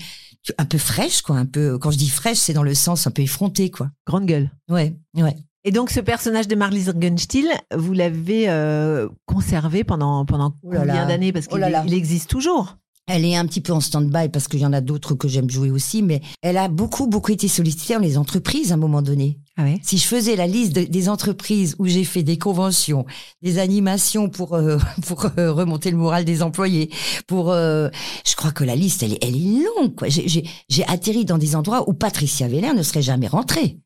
[0.59, 1.37] un peu fraîche, quoi.
[1.37, 1.77] Un peu.
[1.79, 3.91] Quand je dis fraîche, c'est dans le sens un peu effronté, quoi.
[4.07, 4.53] Grande gueule.
[4.69, 5.37] Ouais, ouais.
[5.65, 11.07] Et donc, ce personnage de Marlies Rugenstiel, vous l'avez euh, conservé pendant, pendant Oh combien
[11.07, 11.33] d'années?
[11.33, 12.77] Parce Oh qu'il existe toujours.
[13.07, 15.51] Elle est un petit peu en stand-by parce qu'il y en a d'autres que j'aime
[15.51, 19.03] jouer aussi, mais elle a beaucoup, beaucoup été sollicitée dans les entreprises à un moment
[19.03, 19.39] donné.
[19.59, 19.79] Ah ouais?
[19.83, 23.05] Si je faisais la liste de- des entreprises où j'ai fait des conventions,
[23.43, 26.89] des animations pour euh, pour euh, remonter le moral des employés,
[27.27, 27.91] pour, euh,
[28.27, 29.95] je crois que la liste elle est, elle est longue.
[29.95, 30.09] Quoi.
[30.09, 33.79] J'ai atterri dans des endroits où Patricia Veller ne serait jamais rentrée,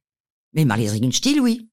[0.53, 1.69] mais Marlise Regenstiel, oui.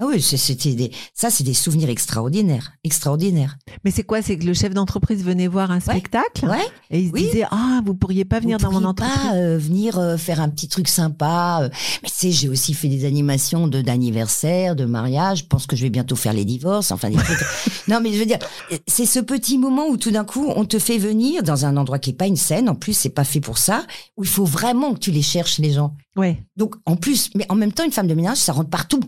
[0.00, 3.56] Ah oui, c'était des, ça c'est des souvenirs extraordinaires, extraordinaires.
[3.84, 6.66] Mais c'est quoi C'est que le chef d'entreprise venait voir un spectacle Ouais.
[6.90, 7.22] et il se Oui.
[7.26, 10.40] disait Ah, vous pourriez pas venir Vous dans mon entreprise pas euh, venir euh, faire
[10.40, 11.60] un petit truc sympa.
[11.62, 11.68] euh.
[12.02, 15.38] Mais tu sais, j'ai aussi fait des animations de d'anniversaire, de mariage.
[15.38, 16.90] Je pense que je vais bientôt faire les divorces.
[16.90, 17.38] Enfin, des trucs.
[17.88, 18.38] non, mais je veux dire,
[18.88, 22.00] c'est ce petit moment où tout d'un coup, on te fait venir dans un endroit
[22.00, 22.68] qui est pas une scène.
[22.68, 23.84] En plus, c'est pas fait pour ça.
[24.16, 25.94] Où il faut vraiment que tu les cherches les gens.
[26.16, 26.42] Ouais.
[26.56, 29.00] Donc, en plus, mais en même temps, une femme de ménage, ça rentre partout.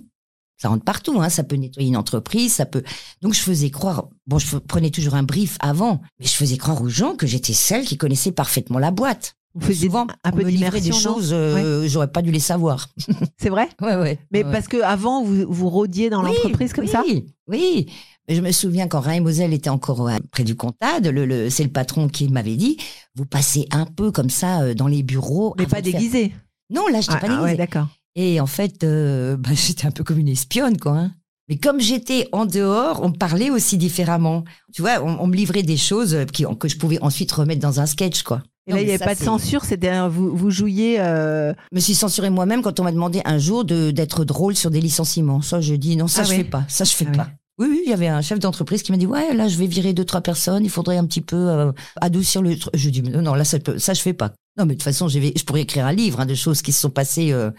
[0.58, 1.28] Ça rentre partout, hein.
[1.28, 2.82] Ça peut nettoyer une entreprise, ça peut.
[3.22, 4.08] Donc, je faisais croire.
[4.26, 7.52] Bon, je prenais toujours un brief avant, mais je faisais croire aux gens que j'étais
[7.52, 9.36] celle qui connaissait parfaitement la boîte.
[9.54, 12.88] Vous faisiez Souvent, un peu me des choses, euh, j'aurais pas dû les savoir.
[13.40, 13.68] C'est vrai?
[13.80, 14.18] Ouais, ouais.
[14.30, 14.52] Mais ouais.
[14.52, 17.02] parce que avant vous, vous rôdiez dans Oui, l'entreprise comme oui, ça?
[17.48, 17.86] Oui.
[18.28, 21.48] Mais Je me souviens quand Rain Moselle était encore euh, près du comptable, le, le-
[21.48, 22.76] c'est le patron qui m'avait dit,
[23.14, 25.54] vous passez un peu comme ça euh, dans les bureaux.
[25.56, 26.34] Mais pas faire- déguisé.
[26.68, 27.42] Non, là, je Ah, pas ah déguisée.
[27.44, 27.86] ouais, d'accord.
[28.16, 30.92] Et en fait, euh, bah, j'étais un peu comme une espionne, quoi.
[30.92, 31.12] hein.
[31.48, 34.42] Mais comme j'étais en dehors, on me parlait aussi différemment.
[34.74, 37.78] Tu vois, on, on me livrait des choses qui, que je pouvais ensuite remettre dans
[37.78, 38.42] un sketch, quoi.
[38.66, 40.96] Et là, il n'y avait ça, pas de censure, c'est-à-dire vous, vous jouiez.
[40.98, 44.72] euh, Je me suis censurée moi-même quand on m'a demandé un jour d'être drôle sur
[44.72, 45.40] des licenciements.
[45.40, 46.36] Ça, je dis non, ça Ah je ouais.
[46.38, 46.64] fais pas.
[46.68, 47.22] Ça je fais Ah pas.
[47.22, 47.28] ouais.
[47.58, 49.66] Oui, oui, il y avait un chef d'entreprise qui m'a dit ouais, là je vais
[49.68, 50.64] virer deux trois personnes.
[50.64, 52.58] Il faudrait un petit peu euh, adoucir le.
[52.58, 52.74] truc.
[52.76, 54.32] Je dis non, non, là ça, ça je fais pas.
[54.58, 56.80] Non, mais de toute façon, je pourrais écrire un livre hein, de choses qui se
[56.80, 57.50] sont passées euh,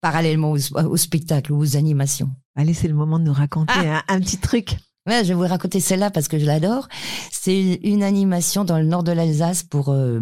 [0.00, 2.30] parallèlement au, au spectacle ou aux animations.
[2.56, 4.02] Allez, c'est le moment de nous raconter Ah.
[4.08, 4.76] un, un petit truc.
[5.08, 6.88] Ouais, je vais vous raconter celle-là parce que je l'adore.
[7.30, 10.18] C'est une animation dans le nord de l'Alsace pour euh,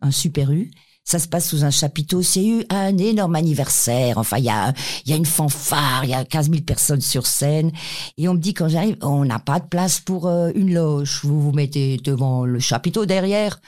[0.00, 0.70] un super U.
[1.04, 2.22] Ça se passe sous un chapiteau.
[2.22, 4.16] C'est eu un énorme anniversaire.
[4.18, 4.72] Enfin, il y a,
[5.04, 7.72] il y a une fanfare, il y a 15 000 personnes sur scène.
[8.16, 11.20] Et on me dit quand j'arrive, on n'a pas de place pour euh, une loge.
[11.24, 13.60] Vous vous mettez devant le chapiteau derrière.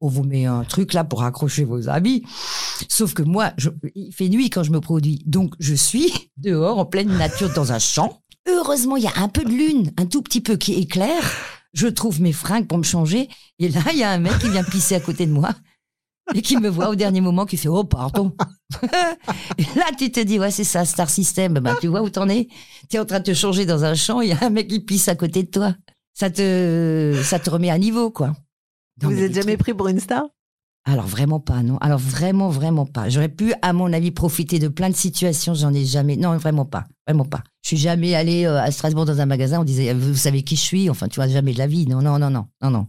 [0.00, 2.22] On vous met un truc là pour accrocher vos habits.
[2.88, 5.22] Sauf que moi, je, il fait nuit quand je me produis.
[5.26, 8.22] Donc, je suis dehors en pleine nature dans un champ.
[8.48, 11.22] Heureusement, il y a un peu de lune, un tout petit peu qui éclaire.
[11.72, 13.28] Je trouve mes fringues pour me changer.
[13.58, 15.50] Et là, il y a un mec qui vient pisser à côté de moi
[16.34, 18.32] et qui me voit au dernier moment, qui fait oh pardon.
[19.58, 22.28] et là tu te dis ouais c'est ça Star System, ben tu vois où t'en
[22.28, 22.48] es.
[22.88, 24.80] T'es en train de te changer dans un champ, il y a un mec qui
[24.80, 25.74] pisse à côté de toi.
[26.14, 28.32] Ça te ça te remet à niveau quoi.
[29.02, 30.24] Non, Vous êtes jamais trucs- pris pour une star?
[30.88, 31.78] Alors vraiment pas non.
[31.78, 33.08] Alors vraiment vraiment pas.
[33.08, 36.16] J'aurais pu à mon avis profiter de plein de situations, j'en ai jamais.
[36.16, 37.42] Non vraiment pas, vraiment pas.
[37.62, 40.54] Je suis jamais allée euh, à Strasbourg dans un magasin, on disait vous savez qui
[40.54, 41.86] je suis, enfin tu vois jamais de la vie.
[41.88, 42.86] Non non non non non non.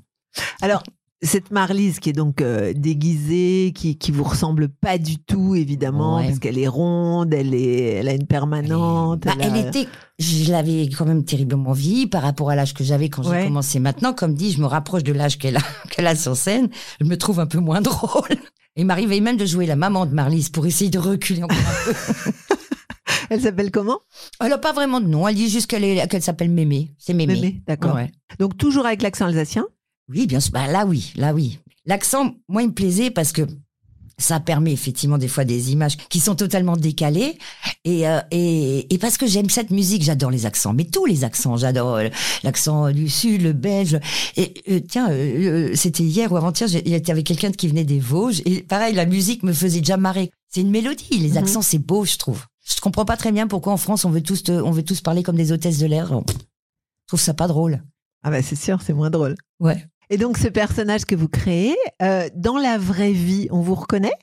[0.62, 0.84] Alors,
[1.24, 6.18] cette Marlise qui est donc euh, déguisée, qui, qui vous ressemble pas du tout, évidemment,
[6.18, 6.28] Ouais.
[6.28, 9.24] parce qu'elle est ronde, elle, est, elle a une permanente.
[9.26, 9.88] Bah, elle était,
[10.20, 13.42] je l'avais quand même terriblement vieillie par rapport à l'âge que j'avais quand Ouais.
[13.42, 13.80] j'ai commencé.
[13.80, 16.70] Maintenant, comme dit, je me rapproche de l'âge qu'elle a, qu'elle a sur scène.
[17.02, 18.30] Je me trouve un peu moins drôle.
[18.76, 21.92] Il m'arrivait même de jouer la maman de Marlise pour essayer de reculer encore un
[21.92, 22.32] peu.
[23.30, 24.00] Elle s'appelle comment?
[24.40, 25.28] Elle a pas vraiment de nom.
[25.28, 26.92] Elle dit juste qu'elle est, qu'elle s'appelle Mémé.
[26.98, 27.34] C'est Mémé.
[27.34, 27.96] Mémé, d'accord.
[27.96, 28.12] Ouais.
[28.40, 29.66] Donc, toujours avec l'accent alsacien
[30.10, 30.52] Oui, bien sûr.
[30.54, 31.60] Bah, là, oui, là, oui.
[31.86, 33.42] L'accent, moi, il me plaisait parce que
[34.20, 37.38] ça permet effectivement des fois des images qui sont totalement décalées
[37.86, 41.24] et euh, et, et parce que j'aime cette musique, j'adore les accents, mais tous les
[41.24, 42.10] accents, j'adore euh,
[42.44, 44.00] l'accent du sud, le belge.
[44.36, 48.42] Et euh, tiens, euh, c'était hier ou avant-hier, était avec quelqu'un qui venait des Vosges
[48.46, 50.32] et pareil, la musique me faisait déjà marrer.
[50.50, 51.38] C'est une mélodie, les Mhm.
[51.38, 52.44] accents, c'est beau, je trouve.
[52.66, 55.00] Je comprends pas très bien pourquoi en France on veut tous te- on veut tous
[55.02, 56.08] parler comme des hôtesses de l'air.
[56.10, 57.84] Je trouve ça pas drôle.
[58.24, 59.36] Ah bah c'est sûr, c'est moins drôle.
[59.60, 59.86] Ouais.
[60.10, 64.14] Et donc, ce personnage que vous créez, euh, dans la vraie vie, on vous reconnaît?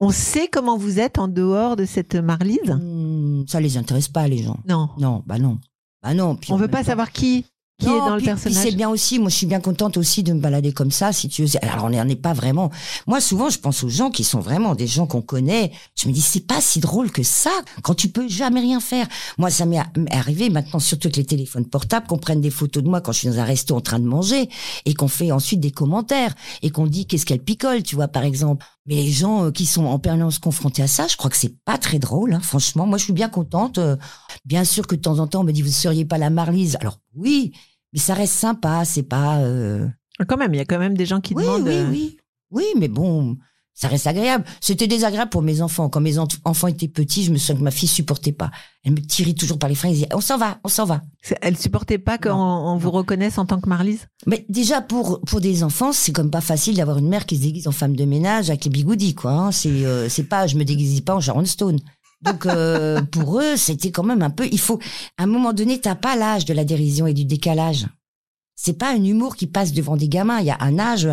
[0.00, 2.70] On sait comment vous êtes en dehors de cette Marlise?
[2.70, 4.58] Hmm, ça les intéresse pas les gens.
[4.68, 4.90] Non.
[4.98, 5.58] Non, bah non.
[6.02, 6.34] Bah non.
[6.34, 7.46] Puis On en veut pas savoir qui,
[7.82, 8.62] qui Non, est dans puis- le puis personnage.
[8.70, 9.18] c'est bien aussi.
[9.18, 11.48] Moi, je suis bien contente aussi de me balader comme ça, si tu veux.
[11.62, 12.70] Alors, on n'en est pas vraiment.
[13.06, 15.72] Moi, souvent, je pense aux gens qui sont vraiment des gens qu'on connaît.
[15.96, 17.50] Je me dis, c'est pas si drôle que ça,
[17.82, 19.06] quand tu peux jamais rien faire.
[19.38, 22.82] Moi, ça m'est m'est arrivé maintenant, surtout avec les téléphones portables, qu'on prenne des photos
[22.82, 24.48] de moi quand je suis dans un resto en train de manger
[24.86, 28.22] et qu'on fait ensuite des commentaires et qu'on dit qu'est-ce qu'elle picole, tu vois, par
[28.24, 28.64] exemple.
[28.86, 31.54] Mais les gens euh, qui sont en permanence confrontés à ça, je crois que c'est
[31.64, 32.84] pas très drôle, hein, franchement.
[32.86, 33.78] Moi, je suis bien contente.
[33.78, 33.96] Euh,
[34.44, 36.76] Bien sûr que de temps en temps, on me dit, vous seriez pas la Marlise.
[36.80, 37.52] Alors, oui,
[37.92, 39.38] mais ça reste sympa, c'est pas.
[39.38, 39.86] euh,
[40.28, 41.62] Quand même, il y a quand même des gens qui Oui, demandent.
[41.66, 42.16] oui, euh, oui.
[42.50, 43.36] Oui, mais bon,
[43.74, 44.44] ça reste agréable.
[44.60, 45.88] C'était désagréable pour mes enfants.
[45.88, 48.50] Quand mes en- enfants étaient petits, je me souviens que ma fille supportait pas.
[48.84, 49.88] Elle me tirait toujours par les freins.
[49.88, 51.00] Elle disait, on s'en va, on s'en va.
[51.40, 54.06] Elle supportait pas qu'on on vous reconnaisse en tant que Marlise?
[54.26, 57.42] Mais déjà, pour, pour des enfants, c'est comme pas facile d'avoir une mère qui se
[57.42, 59.32] déguise en femme de ménage avec les bigoudis, quoi.
[59.32, 59.50] hein.
[59.52, 61.78] C'est, euh, c'est pas, je me déguise pas en Sharon Stone.
[62.22, 64.78] Donc, euh, pour eux, c'était quand même un peu, il faut,
[65.18, 67.86] à un moment donné, t'as pas l'âge de la dérision et du décalage.
[68.54, 70.40] C'est pas un humour qui passe devant des gamins.
[70.40, 71.08] Il y a un âge,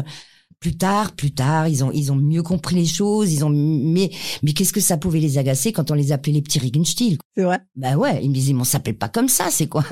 [0.60, 4.12] plus tard, plus tard, ils ont, ils ont mieux compris les choses, ils ont, mais,
[4.43, 7.17] mais qu'est-ce que ça pouvait les agacer quand on les appelait les petits Regenstiel?
[7.36, 7.60] C'est vrai.
[7.76, 9.86] Bah ouais, ils me disaient, mais on s'appelle pas comme ça, c'est quoi?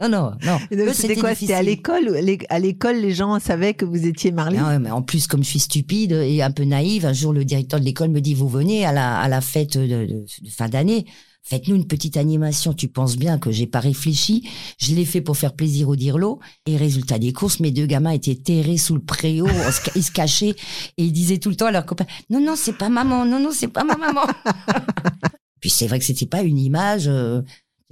[0.00, 0.58] Non, non, non.
[0.92, 1.34] C'était quoi?
[1.34, 2.16] C'était à l'école
[2.48, 5.42] À l'école, les gens savaient que vous étiez Marlise Ah ouais, mais en plus, comme
[5.44, 8.34] je suis stupide et un peu naïve, un jour, le directeur de l'école me dit,
[8.34, 11.04] vous venez à la, à la fête de, de- de fin d'année,
[11.42, 12.72] faites-nous une petite animation.
[12.72, 14.48] Tu penses bien que j'ai pas réfléchi.
[14.78, 16.38] Je l'ai fait pour faire plaisir au dirlo.
[16.66, 20.12] Et résultat des courses, mes deux gamins étaient terrés sous le préau, se ils se
[20.12, 20.54] cachaient
[20.96, 23.38] et ils disaient tout le temps à leurs copains, non, non, c'est pas maman, non,
[23.40, 24.22] non, c'est pas ma maman.
[25.60, 27.42] Puis c'est vrai que c'était pas une image, euh,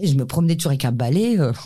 [0.03, 1.39] je me promenais toujours avec un balai.
[1.39, 1.53] euh.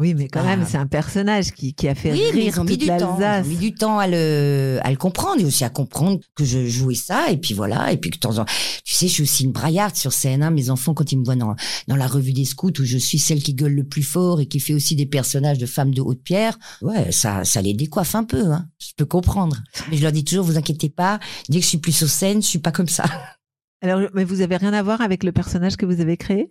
[0.00, 0.44] Oui, mais quand Ah.
[0.56, 3.16] même, c'est un personnage qui, qui a fait Oui, rire ils ont mis toute temps.
[3.16, 3.44] Ils l'Alsace.
[3.46, 6.68] ont mis du temps à le, à le comprendre et aussi à comprendre que je
[6.68, 7.32] jouais ça.
[7.32, 7.90] Et puis voilà.
[7.90, 10.44] Et puis que de temps en tu sais, je suis aussi une braillarde sur scène.
[10.44, 10.52] hein.
[10.52, 11.56] Mes enfants, quand ils me voient dans,
[11.88, 14.46] dans la revue des scouts où je suis celle qui gueule le plus fort et
[14.46, 18.14] qui fait aussi des personnages de femmes de haute pierre, ouais, ça, ça les décoiffe
[18.14, 18.52] un peu.
[18.52, 18.68] Hein.
[18.78, 19.56] Je peux comprendre.
[19.90, 21.18] Mais je leur dis toujours, vous inquiétez pas.
[21.48, 23.02] Dès que je suis plus sur scène, je suis pas comme ça.
[23.82, 26.48] Alors, mais vous avez rien à voir avec le personnage que vous avez créé?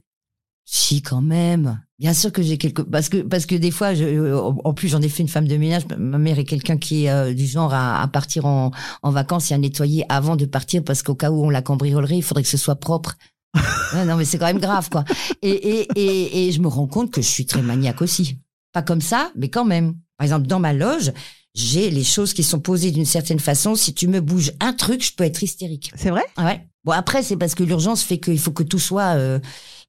[0.70, 1.82] Si, quand même.
[1.98, 5.02] Bien sûr que j'ai quelques parce que parce que des fois, je, en plus j'en
[5.02, 5.84] ai fait une femme de ménage.
[5.98, 9.50] Ma mère est quelqu'un qui est euh, du genre à, à partir en, en vacances
[9.50, 12.44] et à nettoyer avant de partir parce qu'au cas où on la cambriolerait, il faudrait
[12.44, 13.16] que ce soit propre.
[14.06, 15.06] Non, mais c'est quand même grave, quoi.
[15.42, 18.38] Et, et, et, et je me rends compte que je suis très maniaque aussi.
[18.74, 19.96] Pas comme ça, mais quand même.
[20.18, 21.14] Par exemple, dans ma loge,
[21.56, 23.76] j'ai les choses qui sont posées d'une certaine façon.
[23.76, 25.92] Si tu me bouges un truc, je peux être hystérique.
[25.96, 26.24] C'est vrai?
[26.36, 26.68] Ah ouais.
[26.88, 29.40] Bon après c'est parce que l'urgence fait qu'il faut que tout soit, euh,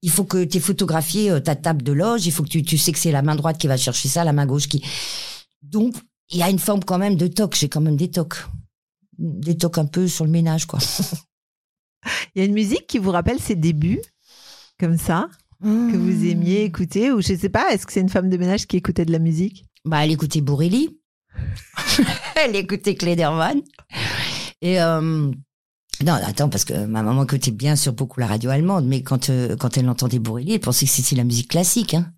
[0.03, 2.65] il faut que tu aies photographié euh, ta table de loge, il faut que tu,
[2.65, 4.85] tu sais que c'est la main droite qui va chercher ça, la main gauche qui.
[5.63, 5.95] Donc
[6.31, 7.55] il y a une forme quand même de toc.
[7.55, 8.45] J'ai quand même des tocs,
[9.17, 10.81] des tocs un peu sur le ménage quoi.
[12.35, 14.01] Il y a une musique qui vous rappelle ses débuts,
[14.81, 15.29] comme ça,
[15.63, 16.31] que vous Mmh.
[16.31, 19.05] aimiez écouter, ou je sais pas, est-ce que c'est une femme de ménage qui écoutait
[19.05, 19.67] de la musique?
[19.85, 20.99] Bah elle écoutait Bourrelli.
[22.35, 23.63] elle écoutait Klederman.
[24.63, 25.31] Et euh,
[26.05, 29.31] non, attends, parce que ma maman écoutait bien sûr beaucoup la radio allemande, mais quand
[29.31, 31.95] euh, quand elle entendait Bourrelli, elle pensait que c'était la musique classique.
[31.95, 32.13] Hein.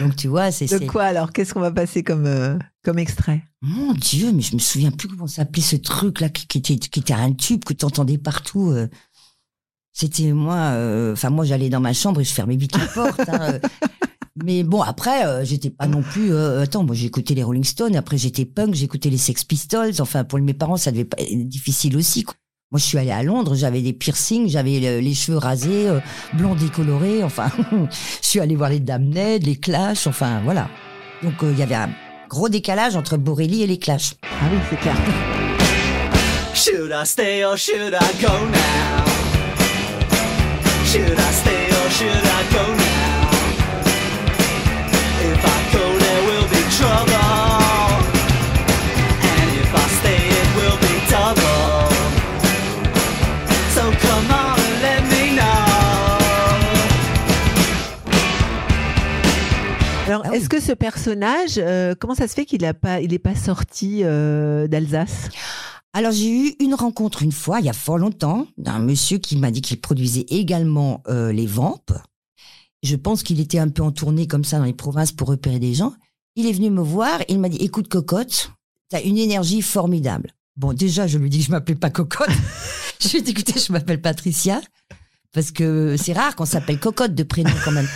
[0.00, 1.32] Donc tu vois, c'est De quoi alors?
[1.32, 3.44] Qu'est-ce qu'on va passer comme, euh, comme extrait?
[3.62, 6.76] Mon Dieu, mais je me souviens plus comment s'appelait ce truc là qui, qui était
[6.76, 8.70] qui était un tube que tu entendais partout.
[8.70, 8.88] euh.
[9.92, 13.20] C'était moi, euh, enfin moi j'allais dans ma chambre et je fermais vite la porte.
[13.28, 13.58] hein, euh.
[14.42, 16.32] Mais bon après euh, j'étais pas non plus.
[16.32, 17.94] euh, attends, moi j'écoutais les Rolling Stones.
[17.96, 20.00] Après j'étais punk, j'écoutais les Sex Pistols.
[20.00, 22.22] Enfin pour mes parents ça devait pas être difficile aussi.
[22.24, 22.34] Quoi.
[22.72, 25.98] Moi je suis allée à Londres, j'avais des piercings, j'avais le- les cheveux rasés, euh,
[26.54, 27.24] décolorés.
[27.24, 27.86] Enfin je
[28.28, 30.06] suis allée voir les Damned, les Clash.
[30.06, 30.68] Enfin voilà.
[31.24, 31.90] Donc euh, il y avait un
[32.28, 34.12] gros décalage entre Borelli et les Clash.
[34.22, 34.94] Ah oui, c'est clair.
[36.54, 39.04] Should I stay or should I go now?
[40.84, 42.79] Should I stay or should I go now?
[60.30, 60.36] Oui.
[60.36, 63.34] est-ce que ce personnage, euh, comment ça se fait qu'il n'est pas, il est pas
[63.34, 65.28] sorti euh, d'Alsace?
[65.92, 69.36] Alors j'ai eu une rencontre une fois, il y a fort longtemps, d'un monsieur qui
[69.36, 71.92] m'a dit qu'il produisait également euh, les vampes.
[72.82, 75.58] Je pense qu'il était un peu en tournée comme ça dans les provinces pour repérer
[75.58, 75.92] des gens.
[76.36, 78.52] Il est venu me voir et il m'a dit "Écoute cocotte,
[78.88, 82.30] t'as une énergie formidable." Bon, déjà je lui dis que je m'appelle pas cocotte.
[83.00, 84.60] je lui ai dit "Écoutez, je m'appelle Patricia."
[85.32, 87.88] Parce que c'est rare qu'on s'appelle cocotte de prénom quand même.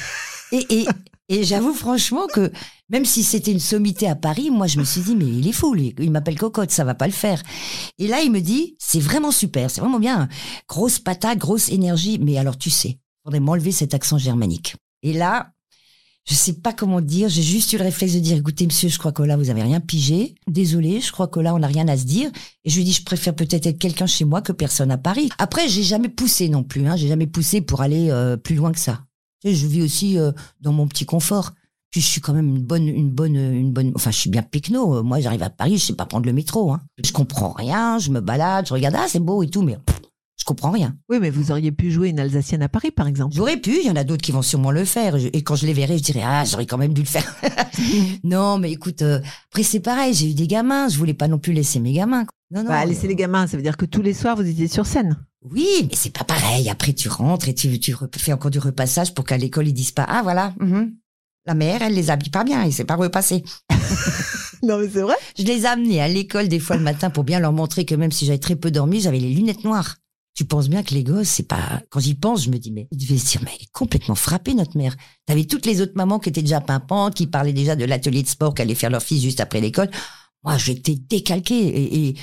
[0.52, 0.86] Et, et,
[1.28, 2.52] et j'avoue franchement que
[2.90, 5.52] même si c'était une sommité à Paris, moi je me suis dit mais il est
[5.52, 5.94] fou, lui.
[5.98, 7.42] il m'appelle cocotte, ça va pas le faire.
[7.98, 10.28] Et là il me dit c'est vraiment super, c'est vraiment bien,
[10.68, 14.76] grosse patate, grosse énergie, mais alors tu sais, faudrait m'enlever cet accent germanique.
[15.02, 15.54] Et là,
[16.26, 18.98] je sais pas comment dire, j'ai juste eu le réflexe de dire écoutez monsieur, je
[18.98, 21.86] crois que là vous avez rien pigé, désolé, je crois que là on n'a rien
[21.88, 22.30] à se dire.
[22.64, 25.28] Et je lui dis je préfère peut-être être quelqu'un chez moi que personne à Paris.
[25.38, 28.72] Après j'ai jamais poussé non plus, hein, j'ai jamais poussé pour aller euh, plus loin
[28.72, 29.04] que ça.
[29.44, 31.52] Je vis aussi euh, dans mon petit confort.
[31.90, 33.92] Puis je suis quand même une bonne, une bonne, une bonne.
[33.94, 35.02] Enfin, je suis bien pecno.
[35.02, 36.72] Moi, j'arrive à Paris, je sais pas prendre le métro.
[36.72, 36.80] Hein.
[37.02, 37.98] Je comprends rien.
[37.98, 40.00] Je me balade, je regarde, ah, c'est beau et tout, mais pff,
[40.44, 40.94] je comprends rien.
[41.08, 43.34] Oui, mais vous auriez pu jouer une Alsacienne à Paris, par exemple.
[43.34, 43.78] J'aurais pu.
[43.80, 45.16] Il y en a d'autres qui vont sûrement le faire.
[45.16, 47.34] Et quand je les verrai, je dirais, ah, j'aurais quand même dû le faire.
[48.24, 50.12] non, mais écoute, euh, après c'est pareil.
[50.12, 50.88] J'ai eu des gamins.
[50.88, 52.24] Je voulais pas non plus laisser mes gamins.
[52.24, 52.34] quoi.
[52.50, 52.68] Non, non.
[52.68, 55.16] Bah, laisser les gamins, ça veut dire que tous les soirs, vous étiez sur scène.
[55.44, 56.68] Oui, mais c'est pas pareil.
[56.70, 57.78] Après, tu rentres et tu,
[58.16, 60.94] fais encore du repassage pour qu'à l'école, ils disent pas, ah, voilà, mhm,
[61.46, 63.44] la mère, elle les habille pas bien, il s'est pas repassé.
[64.62, 65.16] Non, mais c'est vrai.
[65.38, 67.94] Je les ai amenés à l'école des fois le matin pour bien leur montrer que
[67.94, 69.96] même si j'avais très peu dormi, j'avais les lunettes noires.
[70.34, 72.88] Tu penses bien que les gosses, c'est pas, quand j'y pense, je me dis, mais
[72.90, 74.96] ils devaient se dire, mais elle est complètement frappée, notre mère.
[75.26, 78.28] T'avais toutes les autres mamans qui étaient déjà pimpantes, qui parlaient déjà de l'atelier de
[78.28, 79.90] sport qu'allaient faire leur fils juste après l'école.
[80.42, 82.14] Moi, j'étais décalquée et, et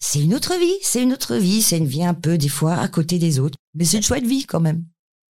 [0.00, 2.74] c'est une autre vie, c'est une autre vie, c'est une vie un peu, des fois,
[2.74, 3.58] à côté des autres.
[3.74, 4.84] Mais c'est une chouette vie, quand même.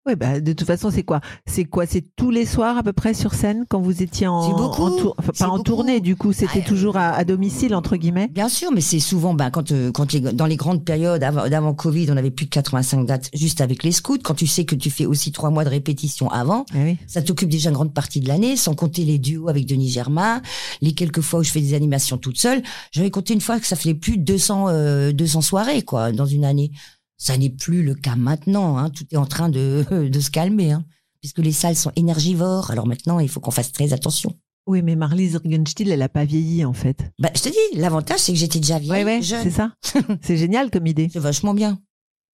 [0.10, 1.22] Oui, bah, de toute façon, c'est quoi?
[1.46, 1.86] C'est quoi?
[1.86, 4.82] C'est tous les soirs à peu près sur scène quand vous étiez en, C'est beaucoup.
[4.84, 5.64] en tour- enfin, pas en beaucoup.
[5.64, 8.28] tournée, du coup, c'était Ah, toujours à, à domicile, entre guillemets?
[8.30, 11.48] Bien sûr, mais c'est souvent, ben, quand, euh, quand les, dans les grandes périodes avant,
[11.48, 14.18] d'avant Covid, on avait plus de 85 dates juste avec les scouts.
[14.24, 16.98] Quand tu sais que tu fais aussi trois mois de répétition avant, Ah oui.
[17.06, 20.42] ça t'occupe déjà une grande partie de l'année, sans compter les duos avec Denis Germain,
[20.82, 22.64] les quelques fois où je fais des animations toute seule.
[22.92, 26.26] J'avais compté une fois que ça faisait plus de 200, euh, 200 soirées, quoi, dans
[26.26, 26.72] une année.
[27.20, 28.90] Ça n'est plus le cas maintenant, hein.
[28.90, 30.84] Tout est en train de, de se calmer, hein.
[31.22, 32.72] Puisque les salles sont énergivores.
[32.72, 34.34] Alors maintenant, il faut qu'on fasse très attention.
[34.68, 37.12] Oui, mais Marlise Riegenstiel, elle a pas vieilli, en fait.
[37.20, 39.74] Bah, je te dis, l'avantage, c'est que j'étais déjà vieille, Ouais, ouais, c'est ça.
[40.22, 41.10] c'est génial comme idée.
[41.12, 41.80] C'est vachement bien.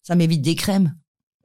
[0.04, 0.96] Ça m'évite des crèmes.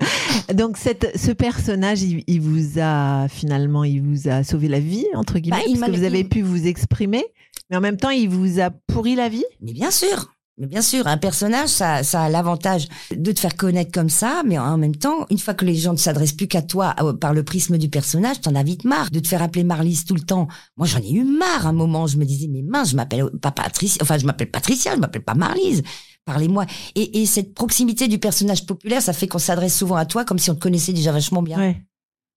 [0.55, 5.07] Donc, cette, ce personnage, il, il vous a finalement, il vous a sauvé la vie,
[5.15, 7.25] entre guillemets, Bah, parce que vous avez il- pu vous exprimer,
[7.71, 9.45] mais en même temps, il vous a pourri la vie.
[9.61, 10.31] Mais bien sûr.
[10.61, 14.43] Mais bien sûr, un personnage, ça, ça a l'avantage de te faire connaître comme ça,
[14.45, 17.15] mais en même temps, une fois que les gens ne s'adressent plus qu'à toi euh,
[17.15, 20.15] par le prisme du personnage, t'en as vite marre de te faire appeler Marlise tout
[20.15, 20.49] le temps.
[20.77, 22.07] Moi, j'en ai eu marre un moment.
[22.07, 25.25] Je me disais, mais mince, je m'appelle pas Patricia, enfin, je m'appelle Patricia, je m'appelle
[25.25, 25.83] pas Marlise.
[26.27, 26.67] Parlez-moi.
[26.95, 30.39] Et, et cette proximité du personnage populaire, ça fait qu'on s'adresse souvent à toi comme
[30.39, 31.59] si on te connaissait déjà vachement bien.
[31.59, 31.83] Ouais.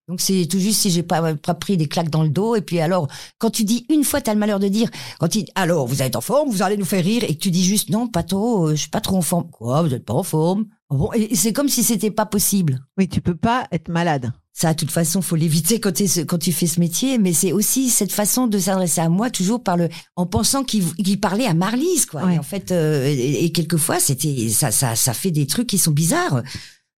[0.08, 2.56] Donc c'est tout juste si j'ai pas, pas pris des claques dans le dos.
[2.56, 5.46] Et puis alors, quand tu dis une fois, t'as le malheur de dire, quand il
[5.54, 7.90] alors vous êtes en forme, vous allez nous faire rire, et que tu dis juste
[7.90, 9.50] non, pas trop, euh, je suis pas trop en forme.
[9.50, 12.84] Quoi, vous êtes pas en forme Ah Bon, et c'est comme si c'était pas possible.
[12.98, 14.32] Oui, tu peux pas être malade.
[14.56, 17.90] Ça, de toute façon, faut l'éviter quand, quand tu fais ce métier, mais c'est aussi
[17.90, 21.54] cette façon de s'adresser à moi, toujours par le, en pensant qu'il qu'il parlait à
[21.54, 22.24] Marlise, quoi.
[22.24, 22.36] Ouais.
[22.36, 25.78] Et en fait, euh, et, et quelquefois, c'était, ça, ça, ça fait des trucs qui
[25.78, 26.42] sont bizarres.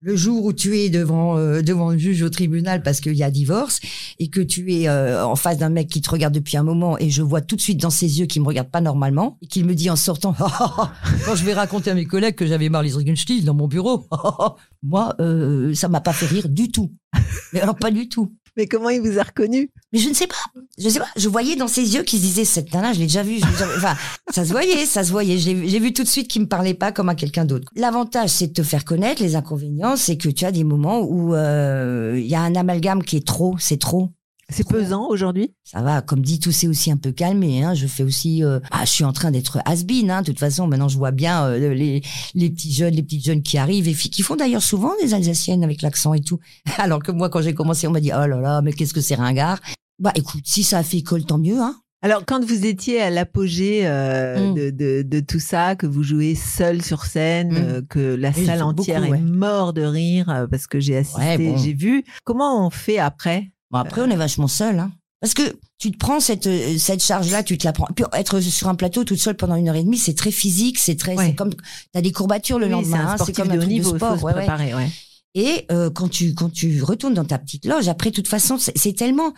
[0.06, 3.24] Le jour où tu es devant euh, devant le juge au tribunal parce qu'il y
[3.24, 3.80] a divorce
[4.20, 6.96] et que tu es euh, en face d'un mec qui te regarde depuis un moment
[7.00, 9.48] et je vois tout de suite dans ses yeux qu'il me regarde pas normalement et
[9.48, 10.34] qu'il me dit en sortant
[11.26, 14.06] quand je vais raconter à mes collègues que j'avais Marlise Regenstiel dans mon bureau
[14.84, 16.94] moi euh, ça m'a pas fait rire du tout.
[17.54, 19.70] Mais alors pas du tout Mais comment il vous a reconnu?
[19.92, 20.36] Mais je ne sais pas.
[20.78, 21.08] Je sais pas.
[21.16, 23.40] Je voyais dans ses yeux qu'il se disait cette nana je l'ai déjà vue
[23.78, 23.96] enfin
[24.32, 25.38] ça se voyait ça se voyait.
[25.38, 27.68] J'ai j'ai vu tout de suite qu'il me parlait pas comme à quelqu'un d'autre.
[27.76, 29.22] L'avantage c'est de te faire connaître.
[29.22, 33.04] Les inconvénients c'est que tu as des moments où euh, il y a un amalgame
[33.04, 34.10] qui est trop c'est trop
[34.50, 35.54] C'est pesant aujourd'hui?
[35.64, 37.64] Ça va, comme dit, tout s'est aussi un peu calmé.
[37.64, 37.74] Hein.
[37.74, 40.12] Je fais aussi, euh, ah, je suis en train d'être has-been.
[40.12, 40.22] Hein.
[40.22, 42.02] De toute façon, maintenant, je vois bien euh, les
[42.36, 45.64] les petits jeunes, les petites jeunes qui arrivent et qui font d'ailleurs souvent des Alsaciennes
[45.64, 46.40] avec l'accent et tout.
[46.78, 49.02] Alors que moi, quand j'ai commencé, on m'a dit, oh là là, mais qu'est-ce que
[49.02, 49.60] c'est ringard.
[49.98, 51.60] Bah, écoute, si ça a fait école, tant mieux.
[51.60, 51.76] Hein.
[52.02, 54.54] Alors, quand vous étiez à l'apogée euh, Mm.
[54.54, 57.56] de, de, de tout ça, que vous jouez seul sur scène, Mm.
[57.58, 59.22] euh, que la Oui, salle entière beaucoup, est ouais.
[59.24, 61.58] mort de rire euh, parce que j'ai assisté, Ouais, bon.
[61.58, 62.04] j'ai vu.
[62.24, 63.50] Comment on fait après?
[63.72, 64.80] Bon, après, on est vachement seul.
[64.80, 64.92] Hein.
[65.22, 67.88] Parce que tu te prends cette euh, cette charge-là, tu te la prends.
[67.96, 70.78] Puis être sur un plateau toute seule pendant une heure et demie, c'est très physique,
[70.78, 71.28] c'est très, Ouais.
[71.28, 71.52] c'est comme
[71.94, 73.16] t'as des courbatures le Oui, lendemain.
[73.18, 74.20] c'est hein, comme un de truc niveau, de sport.
[74.20, 74.40] faut ouais, ouais.
[74.46, 74.76] préparer.
[74.76, 74.90] ouais.
[75.34, 78.58] Et euh, quand tu quand tu retournes dans ta petite loge, après, de toute façon,
[78.60, 79.34] c'est tellement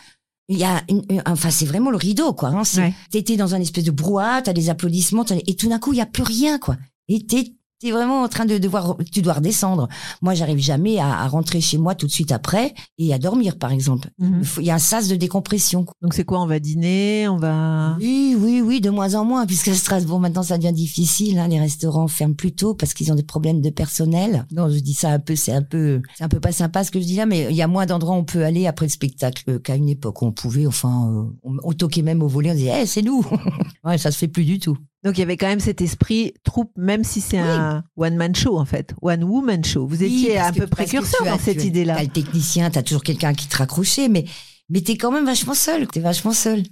[0.50, 2.50] il y a une, une- enfin c'est vraiment le rideau quoi.
[2.50, 2.64] Hein.
[3.12, 6.02] T'étais dans un espèce de brouhaha, t'as des applaudissements, et tout d'un coup il y
[6.02, 6.76] a plus rien quoi.
[7.08, 9.88] Et t'es t'es vraiment en train de devoir tu dois redescendre.
[10.22, 13.58] Moi j'arrive jamais à, à rentrer chez moi tout de suite après et à dormir
[13.58, 14.10] par exemple.
[14.20, 14.42] Mhm.
[14.60, 15.86] Il y a un sas de décompression.
[16.02, 16.42] Donc c'est quoi?
[16.42, 17.96] On va dîner, on va.
[18.00, 21.40] Oui, oui, oui, de moins en moins, puisque à Strasbourg, maintenant, ça devient difficile.
[21.40, 24.46] Hein, les restaurants ferment plus tôt parce qu'ils ont des problèmes de personnel.
[24.52, 26.92] Non, je dis ça un peu, c'est un peu, c'est un peu pas sympa ce
[26.92, 28.86] que je dis là, mais il y a moins d'endroits où on peut aller après
[28.86, 30.66] le spectacle qu'à une époque où on pouvait.
[30.68, 33.26] Enfin, euh, on, on toquait même au volet, on disait, Eh, c'est nous.
[33.84, 34.78] ouais, ça se fait plus du tout.
[35.08, 37.48] Donc il y avait quand même cet esprit troupe, même si c'est Oui.
[37.48, 39.88] un one man show en fait, one woman show.
[39.88, 41.96] Vous Oui, étiez un que- peu précurseur dans cette idée-là.
[41.96, 44.26] T'as le technicien, t'as toujours quelqu'un qui te raccrochait, mais
[44.70, 45.88] mais t'es quand même vachement seul.
[45.88, 46.60] T'es vachement seul.
[46.60, 46.68] Enfin,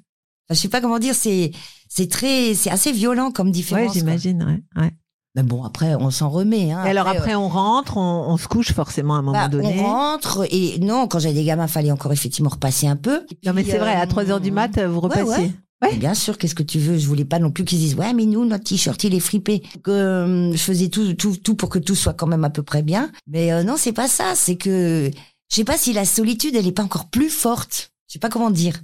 [0.52, 1.16] je sais pas comment dire.
[1.16, 1.52] C'est
[1.88, 3.94] c'est très, c'est assez violent comme différence.
[3.94, 3.94] quoi.
[3.94, 4.44] j'imagine.
[4.44, 4.92] Ouais, ouais.
[5.38, 6.72] Mais bon, après, on s'en remet.
[6.74, 6.84] Hein.
[6.86, 9.48] Et alors euh, après, on rentre, on, on se couche forcément à un moment Bah,
[9.48, 9.78] donné.
[9.80, 13.26] On rentre et non, quand j'avais des gamins, fallait encore effectivement repasser un peu.
[13.46, 15.54] Non mais c'est vrai, à euh, 3 heures du mat, vous ouais, repassiez.
[15.86, 15.98] Ouais.
[15.98, 16.98] Bien sûr, qu'est-ce que tu veux?
[16.98, 19.64] Je voulais pas non plus qu'ils disent ouais, mais nous notre t-shirt il est fripé.
[19.84, 22.64] Que euh, je faisais tout, tout, tout pour que tout soit quand même à peu
[22.64, 23.12] près bien.
[23.28, 24.34] Mais euh, non, c'est pas ça.
[24.36, 25.12] C'est que
[25.50, 27.92] je sais pas si la solitude elle est pas encore plus forte.
[28.08, 28.82] Je sais pas comment dire.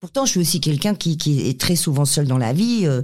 [0.00, 2.82] Pourtant, je suis aussi quelqu'un qui, qui est très souvent seul dans la vie.
[2.84, 3.02] Euh,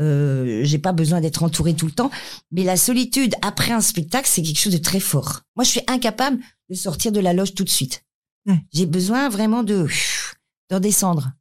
[0.00, 2.10] euh, j'ai pas besoin d'être entouré tout le temps.
[2.50, 5.40] Mais la solitude après un spectacle, c'est quelque chose de très fort.
[5.56, 6.38] Moi, je suis incapable
[6.70, 8.04] de sortir de la loge tout de suite.
[8.46, 8.58] Ouais.
[8.72, 9.86] J'ai besoin vraiment de
[10.70, 11.32] de redescendre.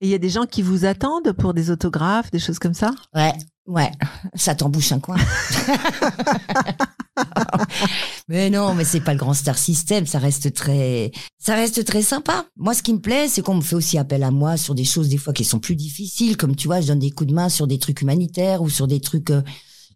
[0.00, 2.74] Et il y a des gens qui vous attendent pour des autographes, des choses comme
[2.74, 2.92] ça?
[3.16, 3.32] Ouais,
[3.66, 3.90] ouais,
[4.34, 5.16] ça t'embouche un coin.
[8.28, 12.02] mais non, mais c'est pas le grand star system, ça reste très, ça reste très
[12.02, 12.46] sympa.
[12.56, 14.84] Moi, ce qui me plaît, c'est qu'on me fait aussi appel à moi sur des
[14.84, 17.34] choses des fois qui sont plus difficiles, comme tu vois, je donne des coups de
[17.34, 19.30] main sur des trucs humanitaires ou sur des trucs.
[19.30, 19.42] euh,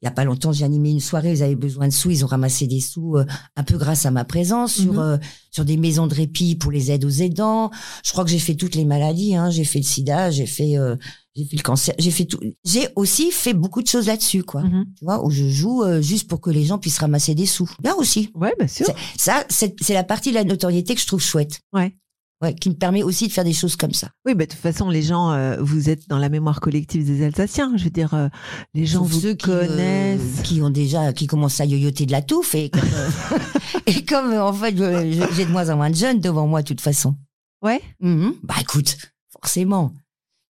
[0.03, 2.25] il y a pas longtemps, j'ai animé une soirée, ils avaient besoin de sous, ils
[2.25, 3.25] ont ramassé des sous euh,
[3.57, 4.99] un peu grâce à ma présence sur Mhm.
[4.99, 5.17] euh,
[5.53, 7.71] sur des maisons de répit pour les aides aux aidants.
[8.05, 9.51] Je crois que j'ai fait toutes les maladies, hein.
[9.51, 10.97] j'ai fait le sida, j'ai fait euh,
[11.37, 12.41] j'ai fait le cancer, j'ai fait tout.
[12.65, 14.63] J'ai aussi fait beaucoup de choses là-dessus, quoi.
[14.63, 14.85] Mhm.
[14.99, 17.71] Tu vois, où je joue euh, juste pour que les gens puissent ramasser des sous.
[17.81, 18.31] Bien aussi.
[18.35, 18.85] Ouais, bien sûr.
[18.87, 21.61] C'est- Ça, c'est la partie de la notoriété que je trouve chouette.
[21.73, 21.95] Ouais.
[22.43, 24.09] Ouais, qui me permet aussi de faire des choses comme ça.
[24.27, 27.25] Oui, bah, de toute façon, les gens, euh, vous êtes dans la mémoire collective des
[27.25, 27.73] Alsaciens.
[27.77, 28.29] Je veux dire, euh,
[28.75, 30.43] les gens Sauf vous ceux qui, euh, connaissent.
[30.43, 32.83] qui ont déjà, qui commencent à yoyoter de la touffe et comme,
[33.87, 36.81] et comme en fait, j'ai de moins en moins de jeunes devant moi, de toute
[36.81, 37.15] façon.
[37.63, 37.81] Ouais.
[38.01, 38.35] Mhm.
[38.43, 38.97] Bah écoute,
[39.41, 39.93] forcément.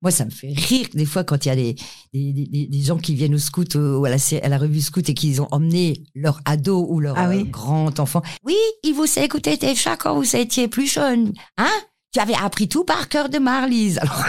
[0.01, 1.75] Moi, ça me fait rire des fois quand il y a des,
[2.13, 5.07] des, des, des gens qui viennent au scout ou à la, à la revue scout
[5.07, 7.43] et qu'ils ont emmené leur ado ou leur Ah euh, oui.
[7.45, 8.21] grand enfant.
[8.43, 11.33] Oui, il vous a écouté tes chats quand vous étiez plus jeune.
[11.57, 11.69] Hein?
[12.13, 13.99] Tu avais appris tout par cœur de Marlise.
[13.99, 14.25] Alors,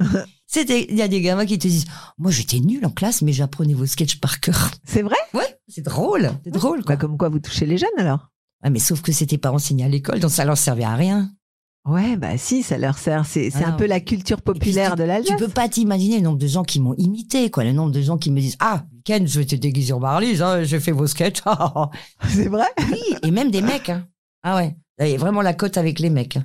[0.46, 3.32] c'était, il y a des gamins qui te disent, moi j'étais nul en classe, mais
[3.32, 4.70] j'apprenais vos sketchs par cœur.
[4.84, 5.16] C'est vrai?
[5.34, 6.94] Ouais, c'est drôle, c'est drôle quoi.
[6.94, 8.28] Bah, Comme quoi, vous touchez les jeunes alors
[8.64, 11.30] Ouais, mais sauf que c'était pas enseigné à l'école, donc ça leur servait à rien.
[11.88, 13.24] Ouais, bah si, ça leur sert.
[13.24, 15.38] C'est c'est Ah un peu la culture populaire de Tu l'Alsace.
[15.38, 17.64] peux pas t'imaginer le nombre de gens qui m'ont imité, quoi.
[17.64, 20.42] Le nombre de gens qui me disent Ah, Ken, je vais te déguiser en Marlise,
[20.42, 21.40] hein, j'ai fait vos sketchs.
[22.28, 22.66] C'est vrai?
[22.90, 23.88] Oui, et même des mecs.
[23.88, 24.06] Hein.
[24.42, 26.36] Ah ouais, il y a vraiment la cote avec les mecs.
[26.36, 26.44] hein.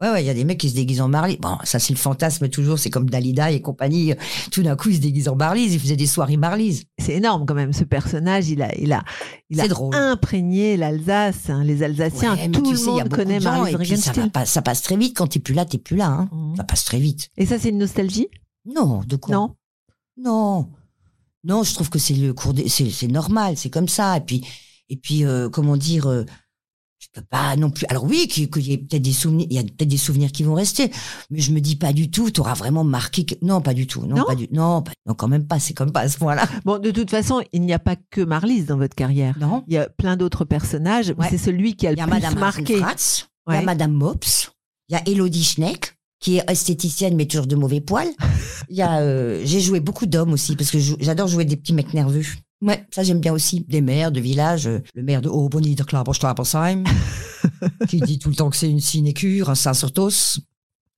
[0.00, 1.38] Ouais, ouais, il y a des mecs qui se déguisent en Marlise.
[1.38, 2.78] Bon, ça, c'est le fantasme toujours.
[2.78, 4.12] C'est comme Dalida et compagnie.
[4.50, 5.72] Tout d'un coup, ils se déguisent en Marlise.
[5.72, 6.84] Ils faisaient des soirées Marlise.
[6.98, 8.48] C'est énorme quand même, ce personnage.
[8.48, 9.04] Il a, il a,
[9.50, 9.94] il a drôle.
[9.94, 12.34] imprégné l'Alsace, hein, les Alsaciens.
[12.34, 15.16] Ouais, tout le sais, monde connaît puis ça, pas, ça passe très vite.
[15.16, 16.08] Quand t'es plus là, t'es plus là.
[16.08, 16.28] Hein.
[16.32, 16.56] Mhm.
[16.56, 17.30] Ça passe très vite.
[17.36, 18.26] Et ça, c'est une nostalgie?
[18.66, 19.34] Non, de quoi?
[19.34, 19.54] Non?
[20.16, 20.68] Non,
[21.44, 24.16] non, je trouve que c'est le cours, des- c'est normal, c'est comme ça.
[24.16, 24.44] Et puis,
[24.88, 26.24] et puis, euh, comment dire, euh,
[27.14, 27.86] je peux pas non plus.
[27.88, 30.42] Alors oui, qu'il y ait peut-être des souvenirs, il y a peut-être des souvenirs qui
[30.42, 30.90] vont rester,
[31.30, 32.30] mais je me dis pas du tout.
[32.30, 33.34] T'auras vraiment marqué que...
[33.42, 34.04] Non, pas du tout.
[34.06, 34.48] Non, Non pas du.
[34.50, 34.92] Non, pas...
[35.06, 35.58] non, quand même pas.
[35.60, 36.46] C'est comme pas à ce point-là.
[36.64, 39.36] Bon, de toute façon, il n'y a pas que Marlise dans votre carrière.
[39.38, 39.62] Non.
[39.68, 41.26] Il y a plein d'autres personnages, Ouais.
[41.30, 42.74] c'est celui qui a le a plus Madame marqué.
[42.74, 43.62] Il y a.
[43.62, 44.50] Madame Mops,
[44.88, 48.08] il y a Elodie Schneck, qui est esthéticienne mais toujours de mauvais poils.
[48.70, 51.74] Il y a, euh, j'ai joué beaucoup d'hommes aussi parce que j'adore jouer des petits
[51.74, 52.22] mecs nerveux.
[52.66, 53.64] Ouais, ça j'aime bien aussi.
[53.68, 56.84] Des maires de village, euh, le maire de Aubonny de Klaberstrapersheim,
[57.88, 60.40] qui dit tout le temps que c'est une sinécure, un Saint-Sortos.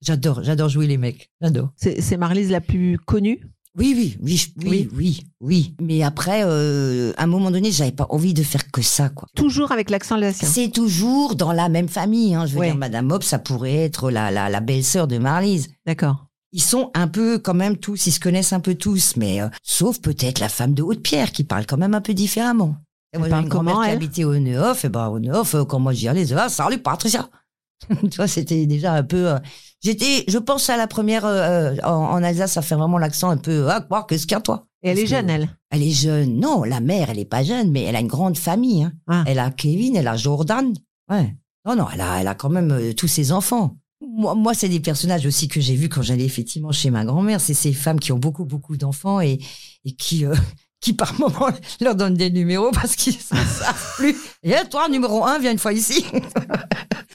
[0.01, 1.31] J'adore, j'adore jouer les mecs.
[1.41, 1.71] J'adore.
[1.77, 3.41] C'est Marlise la plus connue?
[3.79, 5.75] Oui, oui, oui, oui, oui, oui.
[5.83, 9.29] Mais après, euh, à un moment donné, j'avais pas envie de faire que ça, quoi.
[9.37, 10.49] Toujours avec l'accent alsacien.
[10.49, 12.35] C'est toujours dans la même famille.
[12.35, 12.47] Hein.
[12.47, 12.67] Je veux Ouais.
[12.69, 15.69] dire, Madame Mops, ça pourrait être la, la, la belle-sœur de Marlise.
[15.85, 16.27] D'accord.
[16.53, 19.49] Ils sont un peu quand même tous, ils se connaissent un peu tous, mais euh,
[19.63, 22.77] sauf peut-être la femme de Haute-Pierre qui parle quand même un peu différemment.
[23.13, 23.95] Et moi, parle comment, elle?
[23.97, 27.29] habitait au Neuf, et ben au Neuf, euh, quand moi j'y allais, ah, salut Patricia.
[27.89, 29.29] tu vois, c'était déjà un peu.
[29.33, 29.39] euh,
[29.83, 33.37] J'étais, je pense à la première euh, en, en Alsace, ça fait vraiment l'accent un
[33.37, 33.69] peu.
[33.69, 34.67] Ah quoi, qu'est-ce qu'il y a toi?
[34.83, 35.49] Et elle est que- jeune, elle?
[35.71, 36.39] Elle est jeune.
[36.41, 38.85] Non, la mère, elle est pas jeune, mais elle a une grande famille.
[38.85, 38.93] hein.
[39.09, 39.25] Ah.
[39.27, 40.73] Elle a Kevin, elle a Jordan.
[41.11, 41.37] Ouais.
[41.67, 43.77] Non, non, elle a, elle a quand même tous ses enfants.
[44.01, 47.41] Moi, moi c'est des personnages aussi que j'ai vus quand j'allais effectivement chez ma grand-mère.
[47.41, 49.39] C'est ces femmes qui ont beaucoup, beaucoup d'enfants et,
[49.85, 50.35] et qui, euh,
[50.81, 51.49] qui par moment
[51.81, 54.15] leur donnent des numéros parce qu'ils ne savent plus.
[54.43, 56.05] Et eh, toi, numéro un, viens une fois ici.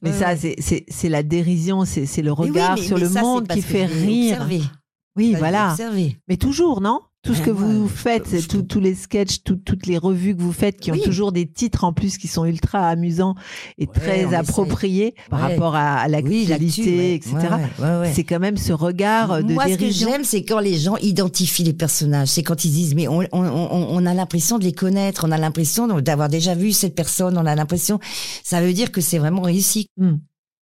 [0.02, 3.48] Mais ça, c'est- la dérision, c'est le oui, regard mais- sur mais le ça, monde
[3.48, 4.34] qui fait rire.
[4.42, 4.62] observé.
[5.16, 5.72] Oui, voilà.
[5.72, 6.18] observé.
[6.28, 7.02] Mais toujours, non?
[7.24, 10.52] Tout ce que vous faites, tout- tous les sketchs, tout- toutes les revues que vous
[10.52, 11.02] faites, qui ont Oui.
[11.04, 13.36] toujours des titres en plus qui sont ultra amusants
[13.78, 15.54] et Ouais, très appropriés par Ouais.
[15.54, 17.14] rapport à, à l'actualité, ouais.
[17.14, 17.36] etc.
[18.14, 21.64] C'est quand même ce regard de Moi, ce que j'aime, c'est quand les gens identifient
[21.64, 22.30] les personnages.
[22.30, 25.32] C'est quand ils disent, mais on, on, on, on a l'impression de les connaître, on
[25.32, 28.00] a l'impression d'avoir déjà vu cette personne, on a l'impression.
[28.44, 29.88] Ça veut dire que c'est vraiment réussi.
[29.98, 30.16] Hmm.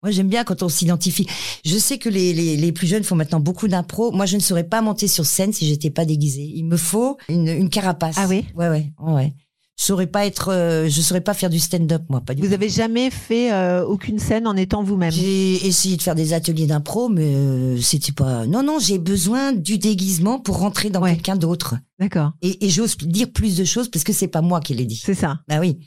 [0.03, 1.27] Moi, j'aime bien quand on s'identifie.
[1.65, 4.11] Je sais que les, les, les plus jeunes font maintenant beaucoup d'impro.
[4.11, 6.51] Moi, je ne saurais pas monter sur scène si j'étais pas déguisée.
[6.55, 8.15] Il me faut une, une carapace.
[8.19, 9.33] Ah oui Ouais, ouais, ouais.
[9.79, 12.47] Je saurais pas être, euh, je saurais pas faire du stand-up, moi, pas du Vous
[12.49, 12.53] tout.
[12.53, 15.11] avez jamais fait euh, aucune scène en étant vous-même?
[15.11, 18.45] J'ai essayé de faire des ateliers d'impro, mais euh, c'était pas.
[18.45, 21.13] Non, non, j'ai besoin du déguisement pour rentrer dans Ouais.
[21.15, 21.75] quelqu'un d'autre.
[21.99, 24.85] D'accord, Et, et j'ose dire plus de choses parce que c'est pas moi qui l'ai
[24.85, 25.01] dit.
[25.03, 25.39] c'est ça.
[25.47, 25.79] Bah oui.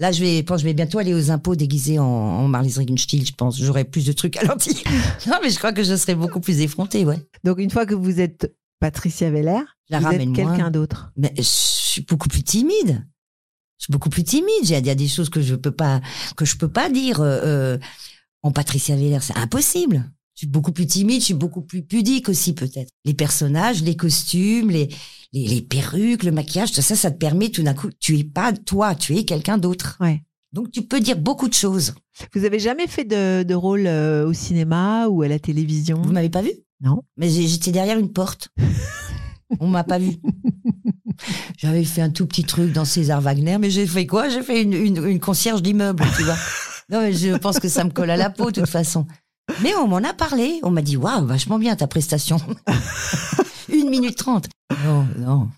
[0.00, 2.78] Là, je vais, je pense, je vais bientôt aller aux impôts déguisés en, en Marlise
[2.78, 3.60] Regenstiel, je pense.
[3.62, 4.74] J'aurai plus de trucs à dire.
[5.26, 7.18] non, mais je crois que je serai beaucoup plus effrontée, ouais.
[7.44, 11.12] Donc une fois que vous êtes Patricia Veller, Je la vous êtes quelqu'un d'autre.
[11.16, 13.06] Mais je suis beaucoup plus timide.
[13.78, 14.48] Je suis beaucoup plus timide.
[14.62, 16.00] Il y a, il y a des choses que je peux pas,
[16.36, 17.20] que je peux pas dire.
[17.20, 17.78] euh, euh,
[18.42, 20.04] en Patricia Veller, c'est impossible.
[20.34, 22.90] Je suis beaucoup plus timide, je suis beaucoup plus pudique aussi peut-être.
[23.04, 24.88] Les personnages, les costumes, les,
[25.32, 28.24] les, les perruques, le maquillage, tout ça, ça te permet tout d'un coup, tu es
[28.24, 29.96] pas toi, tu es quelqu'un d'autre.
[30.00, 30.22] Ouais.
[30.52, 31.94] Donc tu peux dire beaucoup de choses.
[32.34, 36.00] Vous avez jamais fait de, de rôle euh, au cinéma ou à la télévision?
[36.02, 36.52] Vous m'avez pas vu?
[36.80, 37.02] Non.
[37.16, 38.48] Mais j'étais derrière une porte.
[39.60, 40.16] On m'a pas vu.
[41.58, 44.28] J'avais fait un tout petit truc dans César Wagner, mais j'ai fait quoi?
[44.28, 46.36] J'ai fait une, une, une concierge d'immeuble, tu vois.
[46.90, 49.06] Non, mais je pense que ça me colle à la peau, de toute façon.
[49.62, 50.60] Mais on m'en a parlé.
[50.62, 52.38] On m'a dit, waouh, vachement bien ta prestation.
[53.68, 54.46] une minute trente.
[54.84, 55.48] Non, non.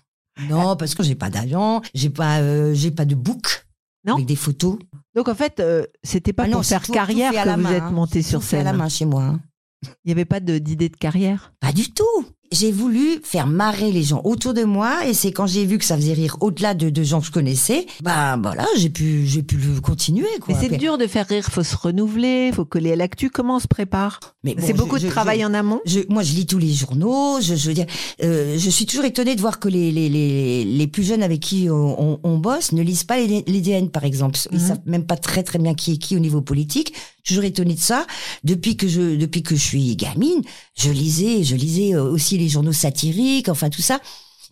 [0.49, 3.65] Non, parce que j'ai pas d'agent, j'ai pas, euh, j'ai pas de book.
[4.05, 4.15] Non.
[4.15, 4.77] Avec des photos.
[5.15, 7.41] Donc en fait, euh, c'était pas Ah non, pour c'est faire tout- tout carrière à
[7.43, 7.91] que la vous main, êtes hein.
[7.91, 8.77] monté sur Tout fait à la scène.
[8.77, 9.23] main chez moi.
[9.23, 9.39] hein.
[9.83, 11.53] Il n'y avait pas de- d'idée de carrière?
[11.59, 12.03] Pas du tout.
[12.51, 15.85] J'ai voulu faire marrer les gens autour de moi et c'est quand j'ai vu que
[15.85, 19.43] ça faisait rire au-delà de, de gens que je connaissais, bah voilà, j'ai pu j'ai
[19.43, 20.55] pu le continuer quoi.
[20.55, 23.29] Mais c'est dur de faire rire, faut se renouveler, faut coller à l'actu.
[23.29, 24.19] Comment on se prépare?
[24.43, 25.81] Mais bon, C'est je- beaucoup de travail je- en amont.
[25.85, 27.39] je- moi, je lis tous les journaux.
[27.41, 27.85] Je, je veux dire,
[28.23, 31.41] euh, je suis toujours étonnée de voir que les, les, les, les plus jeunes avec
[31.41, 34.39] qui on, on, on bosse ne lisent pas les, les DN, par exemple.
[34.51, 34.67] Ils Mhm.
[34.67, 36.93] savent même pas très très bien qui est qui au niveau politique.
[37.27, 38.05] Toujours étonnée de ça.
[38.43, 40.41] Depuis que je depuis que je suis gamine,
[40.77, 43.99] je lisais je lisais euh, aussi les journaux satiriques, enfin tout ça.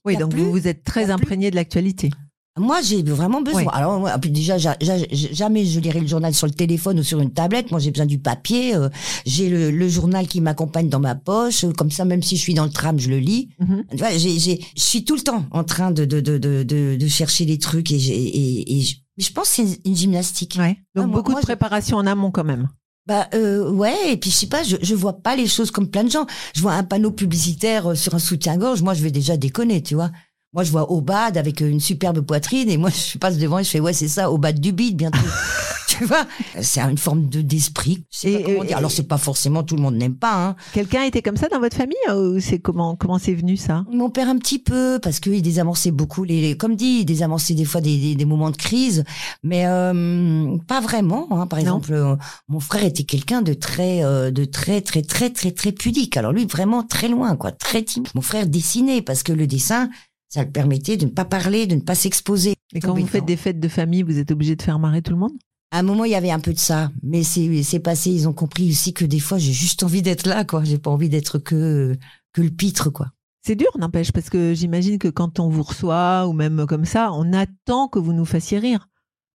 [0.05, 2.09] Oui, donc plus- vous, vous êtes très y a plus- imprégné de l'actualité.
[2.57, 3.63] Moi, j'ai vraiment besoin.
[3.63, 3.67] Oui.
[3.73, 7.19] Alors, moi, déjà, ja- ja- jamais je lirai le journal sur le téléphone ou sur
[7.19, 7.69] une tablette.
[7.69, 8.73] Moi, j'ai besoin du papier.
[8.75, 8.87] euh,
[9.25, 11.65] j'ai le, le journal qui m'accompagne dans ma poche.
[11.65, 13.49] euh, Comme ça, même si je suis dans le tram, je le lis.
[13.97, 17.07] Vois, j'ai, j'ai, je suis tout le temps en train de, de, de, de, de,
[17.09, 18.85] chercher des trucs et, j'ai- et, et
[19.17, 20.55] je, je pense que c'est une gymnastique.
[20.59, 20.77] Ouais.
[20.95, 22.69] Donc Ah, beaucoup moi, de je- préparation en amont quand même.
[23.07, 25.89] Bah euh, ouais, et puis je sais pas, je, je vois pas les choses comme
[25.91, 26.25] plein de gens.
[26.55, 29.93] Je vois un panneau publicitaire euh, sur un soutien-gorge, moi je vais déjà déconner, tu
[29.93, 30.09] vois.
[30.55, 33.63] Moi je vois Obad avec euh, une superbe poitrine et moi je passe devant et
[33.63, 35.19] je fais ouais c'est ça, Obad du bide bientôt.
[35.87, 36.25] tu vois.
[36.61, 38.05] C'est une forme de d'esprit.
[38.23, 38.77] Et- comment et- dire.
[38.77, 40.33] Alors c'est pas forcément tout le monde n'aime pas.
[40.47, 40.55] Hein.
[40.73, 43.83] Quelqu'un était comme ça dans votre famille ou c'est comment comment c'est venu ça?
[43.91, 47.53] Mon père un petit peu parce qu'il désamorçait beaucoup les, les- comme dit, il désamorçait
[47.53, 49.03] des fois des, des, des moments de crise,
[49.43, 51.27] mais euh, pas vraiment.
[51.31, 51.47] Hein.
[51.47, 51.63] Par Non.
[51.63, 52.15] exemple, euh,
[52.47, 56.15] mon frère était quelqu'un de très, euh, de très, très, très, très, très pudique.
[56.17, 58.09] Alors lui, vraiment très loin, quoi, très timide.
[58.15, 59.89] Mon frère dessinait parce que le dessin,
[60.35, 62.53] ça le permettait de ne pas parler, de ne pas s'exposer.
[62.73, 65.11] Et quand vous faites des fêtes de famille, vous êtes obligé de faire marrer tout
[65.11, 65.31] le monde?
[65.71, 68.11] À un moment, il y avait un peu de ça, mais c'est passé.
[68.11, 70.63] Ils ont compris aussi que des fois, j'ai juste envie d'être là, quoi.
[70.63, 71.95] J'ai pas envie d'être que
[72.33, 73.07] que le pitre, quoi.
[73.45, 77.11] C'est dur, n'empêche, parce que j'imagine que quand on vous reçoit ou même comme ça,
[77.13, 78.87] on attend que vous nous fassiez rire.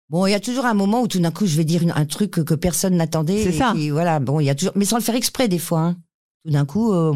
[0.08, 2.04] Bon, il y a toujours un moment où tout d'un coup, je vais dire un
[2.04, 3.44] truc que, que personne n'attendait.
[3.44, 3.72] C'est ça.
[3.74, 4.18] qui- voilà.
[4.18, 5.80] Bon, il y a toujours, mais sans le faire exprès des fois.
[5.80, 5.96] hein.
[6.44, 7.14] Tout d'un coup, euh,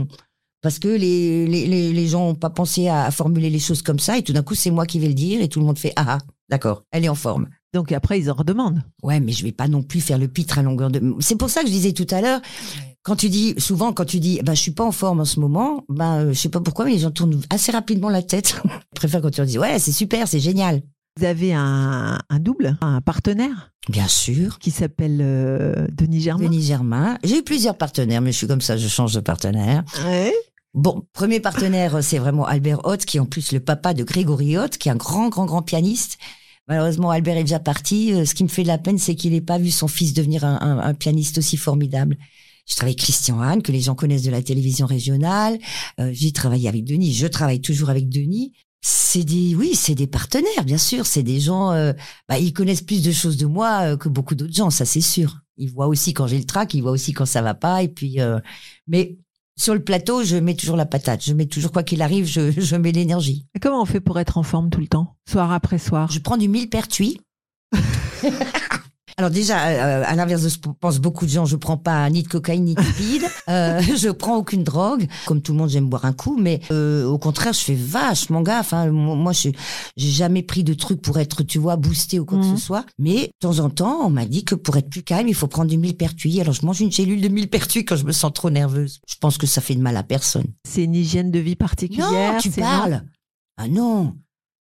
[0.64, 3.98] parce que les, les, les, gens n'ont pas pensé à, à formuler les choses comme
[3.98, 5.78] ça, et tout d'un coup, c'est moi qui vais le dire, et tout le monde
[5.78, 7.48] fait ah ah, d'accord, elle est en forme.
[7.74, 8.82] Donc après, ils en redemandent.
[9.02, 11.16] Ouais, mais je vais pas non plus faire le pitre à longueur de.
[11.20, 12.40] C'est pour ça que je disais tout à l'heure,
[13.02, 15.38] quand tu dis souvent quand tu dis, ben je suis pas en forme en ce
[15.38, 18.62] moment, ben euh, je sais pas pourquoi, mais les gens tournent assez rapidement la tête.
[18.64, 20.80] je préfère quand tu leur dis, ouais, c'est super, c'est génial.
[21.18, 23.70] Vous avez un, un double, un partenaire?
[23.90, 24.58] Bien sûr.
[24.58, 26.44] qui s'appelle euh, Denis Germain?
[26.44, 27.18] Denis Germain.
[27.22, 29.84] J'ai eu plusieurs partenaires, mais je suis comme ça, je change de partenaire.
[30.06, 30.32] Ouais.
[30.74, 34.58] Bon, premier partenaire, c'est vraiment Albert Hoth, qui est en plus le papa de Grégory
[34.58, 36.18] Hoth, qui est un grand, grand, grand pianiste.
[36.66, 38.12] Malheureusement, Albert est déjà parti.
[38.12, 40.14] Euh, Ce qui me fait de la peine, c'est qu'il n'ait pas vu son fils
[40.14, 42.16] devenir un, pianiste aussi formidable.
[42.66, 45.60] Je travaille avec Christian Hahn, que les gens connaissent de la télévision régionale.
[46.00, 47.12] Euh, J'ai travaillé avec Denis.
[47.12, 48.52] Je travaille toujours avec Denis.
[48.80, 51.06] C'est des, oui, c'est des partenaires, bien sûr.
[51.06, 51.92] C'est des gens, euh,
[52.28, 55.38] bah, ils connaissent plus de choses de moi que beaucoup d'autres gens, ça c'est sûr.
[55.56, 57.84] Ils voient aussi quand j'ai le trac, ils voient aussi quand ça va pas.
[57.84, 58.18] Et puis,
[58.88, 59.18] mais
[59.56, 61.24] sur le plateau, je mets toujours la patate.
[61.24, 63.46] Je mets toujours, quoi qu'il arrive, je, je mets l'énergie.
[63.54, 66.10] Et comment on fait pour être en forme tout le temps Soir après soir?
[66.10, 67.20] Je prends du millepertuis.
[69.16, 72.08] Alors déjà, euh, à l'inverse de ce que pensent beaucoup de gens, je prends pas
[72.10, 73.22] ni de cocaïne ni de speed.
[73.50, 75.06] Euh, je prends aucune drogue.
[75.26, 78.40] Comme tout le monde, j'aime boire un coup, mais euh, au contraire, je fais vachement
[78.40, 78.72] gaffe.
[78.72, 78.90] Hein.
[78.90, 79.50] Moi, je
[79.98, 82.54] j'ai jamais pris de trucs pour être, tu vois, boosté ou quoi Mhm.
[82.54, 82.86] que ce soit.
[82.98, 85.46] Mais de temps en temps, on m'a dit que pour être plus calme, il faut
[85.46, 86.40] prendre du millepertuis.
[86.40, 89.00] Alors je mange une gélule de millepertuis quand je me sens trop nerveuse.
[89.06, 90.46] Je pense que ça fait de mal à personne.
[90.66, 93.02] C'est une hygiène de vie particulière Non, tu parles.
[93.58, 94.14] Ah non.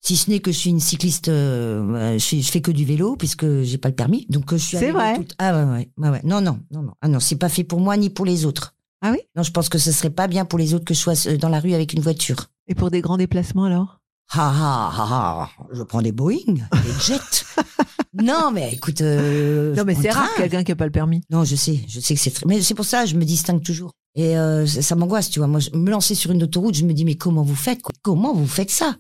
[0.04, 2.72] Si ce n'est que je suis une cycliste, euh, euh, je, fais- je fais que
[2.72, 4.26] du vélo puisque j'ai pas le permis.
[4.30, 4.78] Donc euh, je suis.
[4.78, 6.22] C'est vrai Ah ouais, ouais.
[6.24, 6.94] Non, non, non, non.
[7.02, 8.74] Ah non, c'est pas fait pour moi ni pour les autres.
[9.04, 9.20] Ah oui?
[9.36, 11.50] Non, je pense que ce serait pas bien pour les autres que je sois dans
[11.50, 12.48] la rue avec une voiture.
[12.68, 14.00] Et pour des grands déplacements alors?
[14.34, 15.08] Ha ha ha
[15.44, 15.50] ha.
[15.74, 17.44] Je prends des Boeing, des jets.
[18.14, 19.02] non, mais écoute.
[19.02, 21.22] euh, Non mais c'est rare quelqu'un qui a pas le permis.
[21.30, 22.46] Non, je sais, je sais que c'est très...
[22.48, 23.92] Mais c'est pour ça, je me distingue toujours.
[24.16, 25.48] Et euh, ça, ça m'angoisse, tu vois.
[25.48, 27.94] Moi, je me lancer sur une autoroute, je me dis, mais comment vous faites quoi?
[28.02, 28.96] Comment vous faites ça?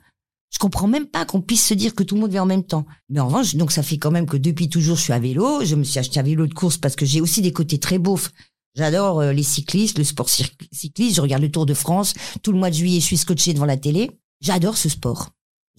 [0.53, 2.63] Je comprends même pas qu'on puisse se dire que tout le monde vient en même
[2.65, 2.85] temps.
[3.09, 5.63] Mais en revanche, donc ça fait quand même que depuis toujours, je suis à vélo.
[5.63, 7.97] Je me suis acheté un vélo de course parce que j'ai aussi des côtés très
[7.99, 8.31] beaufs.
[8.75, 11.15] J'adore euh, les cyclistes, le sport cyc- cycliste.
[11.15, 12.13] Je regarde le Tour de France.
[12.43, 14.11] Tout le mois de juillet, je suis scotché devant la télé.
[14.41, 15.29] J'adore ce sport.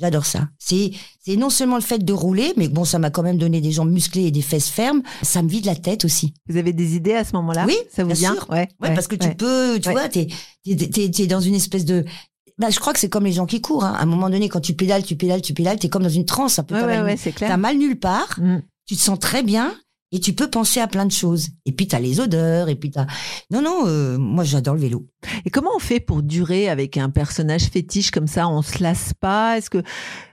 [0.00, 0.48] J'adore ça.
[0.58, 3.60] C'est c'est non seulement le fait de rouler, mais bon, ça m'a quand même donné
[3.60, 5.02] des jambes musclées et des fesses fermes.
[5.22, 6.32] Ça me vide la tête aussi.
[6.48, 7.66] Vous avez des idées à ce moment-là?
[7.66, 8.34] Oui, ça vous bien vient?
[8.34, 8.48] sûr.
[8.50, 9.94] Ouais, Ouais, parce que tu peux, tu Ouais.
[9.94, 10.28] vois, t'es,
[10.64, 12.04] t'es, t'es, t'es dans une espèce de.
[12.58, 13.84] Bah, je crois que c'est comme les gens qui courent.
[13.84, 13.94] Hein.
[13.98, 16.26] À un moment donné, quand tu pédales, tu pédales, tu pédales, t'es comme dans une
[16.26, 16.74] transe un peu.
[16.74, 17.58] Ouais, t'as ouais, mal, ouais, c'est t'as clair.
[17.58, 18.58] mal nulle part, Mm.
[18.86, 19.74] tu te sens très bien
[20.12, 21.48] et tu peux penser à plein de choses.
[21.66, 23.06] Et puis t'as les odeurs, et puis t'as.
[23.50, 25.06] Non, non, euh, moi j'adore le vélo.
[25.44, 28.48] Et comment on fait pour durer avec un personnage fétiche comme ça?
[28.48, 29.56] On se lasse pas?
[29.58, 29.82] Est-ce que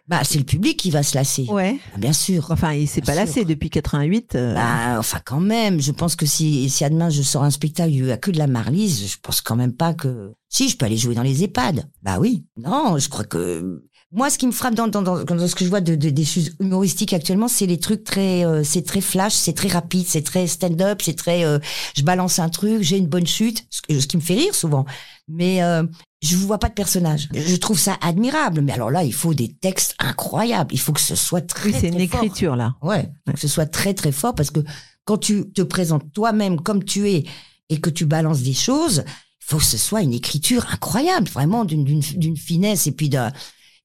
[0.08, 1.46] Bah, c'est le public qui va se lasser.
[1.50, 2.48] ouais Ah, Bien sûr.
[2.50, 3.22] Enfin, il s'est pas sûr.
[3.22, 4.36] lassé depuis 88.
[4.36, 7.52] euh, Bah, enfin, quand même, je pense que si, si à demain je sors un
[7.52, 10.34] spectacle où il y a que de la marlise, je pense quand même pas que.
[10.52, 11.88] Si, je peux aller jouer dans les EHPAD.
[12.02, 12.44] Bah oui.
[12.58, 13.84] Non, je crois que.
[14.12, 16.10] Moi, ce qui me frappe dans, dans, dans, dans ce que je vois de, de-
[16.10, 20.06] des choses humoristiques actuellement, c'est les trucs très, euh, c'est très flash, c'est très rapide,
[20.08, 21.60] c'est très stand-up, c'est très, euh,
[21.96, 24.86] je balance un truc, j'ai une bonne chute, ce, qui me fait rire souvent.
[25.28, 25.84] Mais euh,
[26.24, 27.30] je vois pas de personnage.
[27.34, 28.62] Je trouve ça admirable.
[28.62, 30.74] Mais alors là, il faut des textes incroyables.
[30.74, 31.70] Il faut que ce soit très.
[31.70, 32.24] oui, c'est une fort.
[32.24, 32.74] écriture là.
[32.82, 34.62] Ouais, faut que ce soit très très fort parce que
[35.06, 37.26] quand tu te présentes toi-même comme tu es
[37.70, 41.64] et que tu balances des choses, il faut que ce soit une écriture incroyable, vraiment
[41.64, 43.32] d'une finesse et puis d'un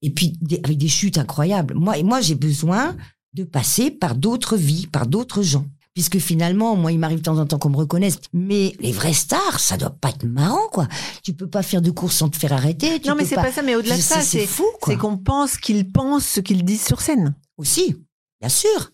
[0.01, 1.73] et puis des- avec des chutes incroyables.
[1.75, 2.95] Moi et moi j'ai besoin
[3.33, 5.65] de passer par d'autres vies, par d'autres gens.
[5.93, 8.17] Puisque finalement, moi, il m'arrive de temps en temps qu'on me reconnaisse.
[8.33, 10.89] Mais les vrais stars, ça doit pas être marrant, quoi.
[11.23, 12.99] Tu peux pas faire de course sans te faire arrêter.
[12.99, 13.49] tu non, mais c'est pas...
[13.49, 13.61] ça.
[13.61, 14.93] Mais au-delà de ça, c'est c'est fou, quoi.
[14.93, 17.33] c'est qu'on pense qu'ils pensent ce qu'ils disent sur scène.
[17.57, 17.95] Aussi,
[18.41, 18.91] bien sûr.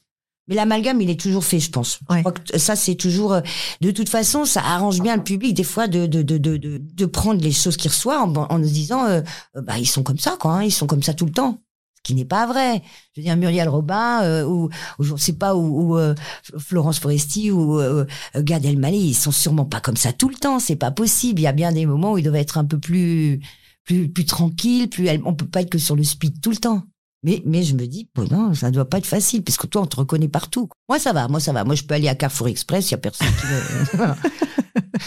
[0.51, 1.99] Mais l'amalgame, il est toujours fait, je pense.
[2.09, 2.17] Ouais.
[2.17, 3.31] Je crois que ça, c'est toujours.
[3.33, 3.41] euh,
[3.79, 7.05] De toute façon, ça arrange bien le public des fois de de de de de,
[7.05, 9.21] prendre les choses qu'il reçoit en, en se disant, euh,
[9.55, 10.55] euh, bah ils sont comme ça, quoi.
[10.55, 11.61] hein, ils sont comme ça tout le temps.
[11.95, 12.81] Ce qui n'est pas vrai.
[13.15, 16.15] Je veux dire, Muriel Robin, euh, ou, ou je ne sais pas, ou, ou, euh,
[16.57, 20.59] Florence Foresti, ou euh, Gad Elmaleh, ils sont sûrement pas comme ça tout le temps.
[20.59, 21.39] C'est pas possible.
[21.39, 23.39] Il y a bien des moments où ils doivent être un peu plus,
[23.85, 24.89] plus, plus tranquilles.
[24.89, 26.83] Plus, on peut pas être que sur le speed tout le temps.
[27.23, 29.83] Mais, mais je me dis, bon, non, ça doit pas être facile, parce que toi,
[29.83, 30.69] on te reconnaît partout.
[30.89, 31.63] Moi, ça va, moi, ça va.
[31.63, 33.97] Moi, je peux aller à Carrefour Express, il y a personne qui.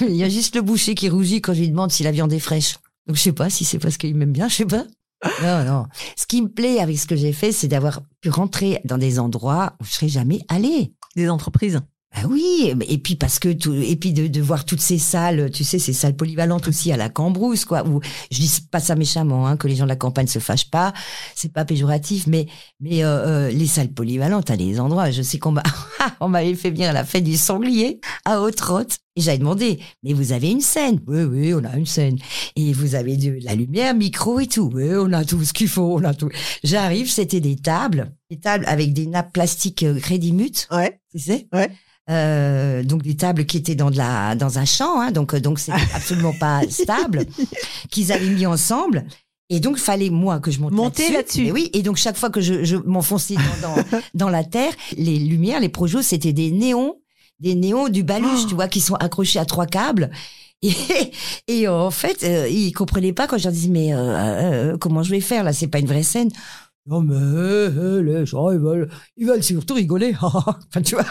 [0.00, 2.32] Il y a juste le boucher qui rougit quand je lui demande si la viande
[2.32, 2.78] est fraîche.
[3.06, 4.84] Donc, je sais pas si c'est parce qu'il m'aime bien, je sais pas.
[5.42, 5.86] Non, non.
[6.16, 9.18] Ce qui me plaît avec ce que j'ai fait, c'est d'avoir pu rentrer dans des
[9.18, 10.92] endroits où je serais jamais allée.
[11.16, 11.80] Des entreprises.
[12.16, 15.50] Ah oui, et puis parce que tout, et puis de, de voir toutes ces salles,
[15.50, 17.84] tu sais, ces salles polyvalentes aussi à la Cambrousse, quoi.
[17.86, 18.00] Où
[18.30, 20.92] je dis pas ça méchamment, hein, que les gens de la campagne se fâchent pas,
[21.34, 22.46] c'est pas péjoratif, mais
[22.78, 25.64] mais euh, euh, les salles polyvalentes à des endroits, je sais qu'on m'a
[26.20, 30.12] on m'avait fait venir à la fête du sanglier à Haute-Rotte, et j'avais demandé, mais
[30.12, 31.00] vous avez une scène?
[31.08, 32.18] Oui, oui, on a une scène.
[32.56, 34.70] Et vous avez de la lumière, micro et tout.
[34.74, 36.28] Oui, on a tout ce qu'il faut, on a tout.
[36.64, 40.98] J'arrive, c'était des tables, des tables avec des nappes plastiques euh, Crédimut, Ouais.
[41.12, 41.70] tu sais Ouais.
[42.10, 45.58] Euh, donc des tables qui étaient dans de la dans un champ, hein, donc donc
[45.58, 47.26] c'était absolument pas stable,
[47.90, 49.04] qu'ils avaient mis ensemble.
[49.50, 51.44] Et donc, fallait moi que je monte Monter là-dessus.
[51.44, 51.70] Mais oui.
[51.74, 53.82] Et donc, chaque fois que je, je m'enfonçais dans, dans,
[54.14, 56.96] dans la terre, les lumières, les projos, c'était des néons,
[57.40, 58.48] des néons du baluche, Oh.
[58.48, 60.10] tu vois, qui sont accrochés à trois câbles.
[60.62, 60.72] Et,
[61.46, 65.02] et en fait, euh, ils comprenaient pas quand je leur disais, mais euh, euh, comment
[65.02, 65.52] je vais faire là?
[65.52, 66.30] C'est pas une vraie scène.
[66.86, 68.88] Non, mais euh, euh, les gens, ils veulent,
[69.18, 70.14] ils veulent surtout rigoler.
[70.22, 71.04] enfin, tu vois.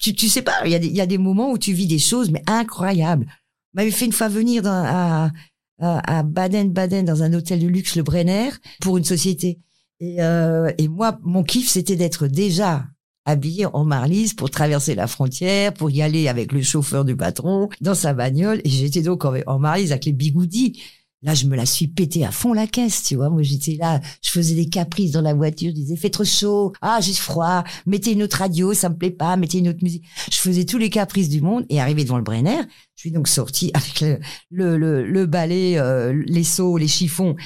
[0.00, 1.86] Tu, tu sais pas, il y, a des- y a des moments où tu vis
[1.86, 3.26] des choses, mais incroyables.
[3.74, 5.30] M'avait fait une fois venir dans, à,
[5.78, 9.58] à à Baden-Baden dans un hôtel de luxe, le Brenner, pour une société.
[10.00, 12.86] Et, euh, et moi, mon kiff, c'était d'être déjà
[13.26, 17.68] habillé en marlise pour traverser la frontière, pour y aller avec le chauffeur du patron
[17.82, 18.60] dans sa bagnole.
[18.64, 20.82] Et j'étais donc en, en marlise avec les bigoudis.
[21.22, 23.28] Là, je me la suis pété à fond la caisse, tu vois.
[23.28, 26.72] Moi, j'étais là, je faisais des caprices dans la voiture, je disais, fait trop chaud,
[26.80, 30.04] ah, j'ai froid, mettez une autre radio, ça me plaît pas, mettez une autre musique.
[30.32, 32.62] Je faisais tous les caprices du monde et arrivé devant le Brenner,
[32.96, 34.18] je suis donc sortie avec le,
[34.50, 37.36] le, le, le balai, euh, les seaux, les chiffons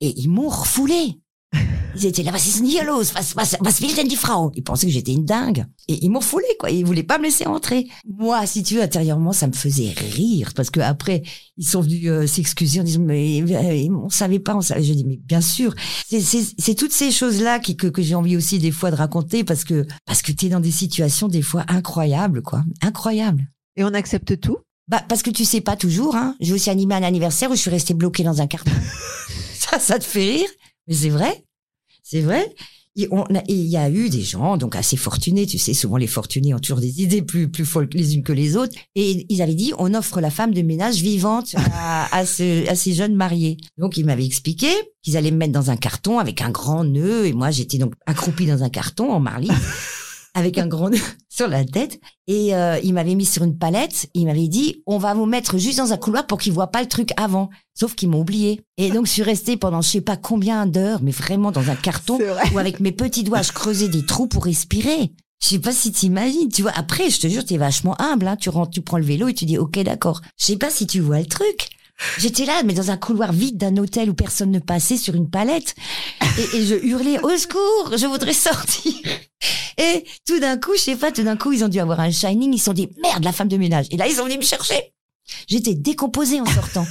[0.00, 1.19] et ils m'ont refoulé.
[1.96, 3.12] Ils étaient là, was ist denn hier los?
[3.16, 4.52] Was, was, was will denn die Frau?
[4.54, 5.66] Ils pensaient que j'étais une dingue.
[5.88, 6.70] Et ils m'ont refoulé, quoi.
[6.70, 7.88] Ils voulaient pas me laisser entrer.
[8.06, 10.52] Moi, si tu veux, intérieurement, ça me faisait rire.
[10.54, 11.22] Parce que après,
[11.56, 14.84] ils sont venus euh, s'excuser en disant, mais euh, on savait pas, on savait.
[14.84, 15.74] Je dis, mais bien sûr.
[16.08, 18.96] C'est- C'est c'est toutes ces choses-là qui, que, que j'ai envie aussi des fois de
[18.96, 22.62] raconter parce que, parce que t'es dans des situations des fois incroyables, quoi.
[22.82, 23.48] Incroyables.
[23.76, 24.58] Et on accepte tout?
[24.88, 26.36] Bah, parce que tu sais pas toujours, hein.
[26.40, 28.70] J'ai aussi animé un anniversaire où je suis restée bloquée dans un carton.
[29.58, 30.48] ça, ça te fait rire?
[30.90, 31.44] Mais c'est vrai.
[32.02, 32.54] C'est vrai.
[32.96, 33.08] Et
[33.48, 36.58] il y a eu des gens, donc assez fortunés, tu sais, souvent les fortunés ont
[36.58, 38.74] toujours des idées plus, plus folles les unes que les autres.
[38.96, 42.74] Et ils avaient dit, on offre la femme de ménage vivante à, à, ce- à
[42.74, 43.56] ces jeunes mariés.
[43.78, 44.68] Donc ils m'avaient expliqué
[45.02, 47.26] qu'ils allaient me mettre dans un carton avec un grand nœud.
[47.26, 49.50] Et moi, j'étais donc accroupie dans un carton en marlise.
[50.34, 52.00] avec un grand nœud sur la tête.
[52.26, 54.08] Et euh, il m'avait mis sur une palette.
[54.14, 56.82] Il m'avait dit, on va vous mettre juste dans un couloir pour qu'ils voient pas
[56.82, 57.50] le truc avant.
[57.74, 58.60] Sauf qu'ils m'ont oublié.
[58.76, 61.76] Et donc, je suis restée pendant je sais pas combien d'heures, mais vraiment dans un
[61.76, 62.18] carton
[62.52, 65.12] où avec mes petits doigts, je creusais des trous pour respirer.
[65.42, 66.72] Je sais pas si t'imagines, tu vois.
[66.74, 68.36] Après, je te jure, t'es vachement humble, hein.
[68.36, 70.20] Tu rentres, tu prends le vélo et tu dis, ok, d'accord.
[70.36, 71.70] Je sais pas si tu vois le truc.
[72.18, 75.30] J'étais là, mais dans un couloir vide d'un hôtel où personne ne passait sur une
[75.30, 75.74] palette.
[76.38, 78.94] Et, et je hurlais, au secours, je voudrais sortir.
[79.78, 82.10] Et tout d'un coup, je sais pas, tout d'un coup, ils ont dû avoir un
[82.10, 83.86] shining, ils se sont dit, merde, la femme de ménage.
[83.90, 84.92] Et là, ils sont venus me chercher.
[85.48, 86.86] J'étais décomposée en sortant.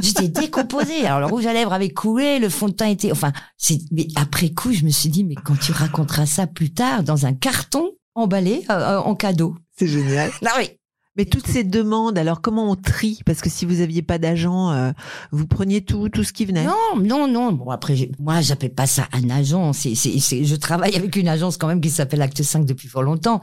[0.00, 1.06] J'étais décomposée.
[1.06, 4.08] Alors, le rouge à lèvres avait coulé, le fond de teint était, enfin, c'est, mais
[4.16, 7.32] après coup, je me suis dit, mais quand tu raconteras ça plus tard, dans un
[7.32, 9.56] carton emballé, euh, euh, en cadeau.
[9.78, 10.30] C'est génial.
[10.42, 10.70] Non, oui.
[11.16, 13.20] Mais toutes ces demandes, alors comment on trie?
[13.24, 14.90] Parce que si vous aviez pas d'agent, euh,
[15.30, 16.64] vous preniez tout, tout ce qui venait.
[16.64, 17.52] Non, non, non.
[17.52, 19.72] Bon, après, moi, j'appelle pas ça un agent.
[19.74, 22.88] C'est, c'est, c'est, je travaille avec une agence quand même qui s'appelle Acte 5 depuis
[22.88, 23.40] fort longtemps.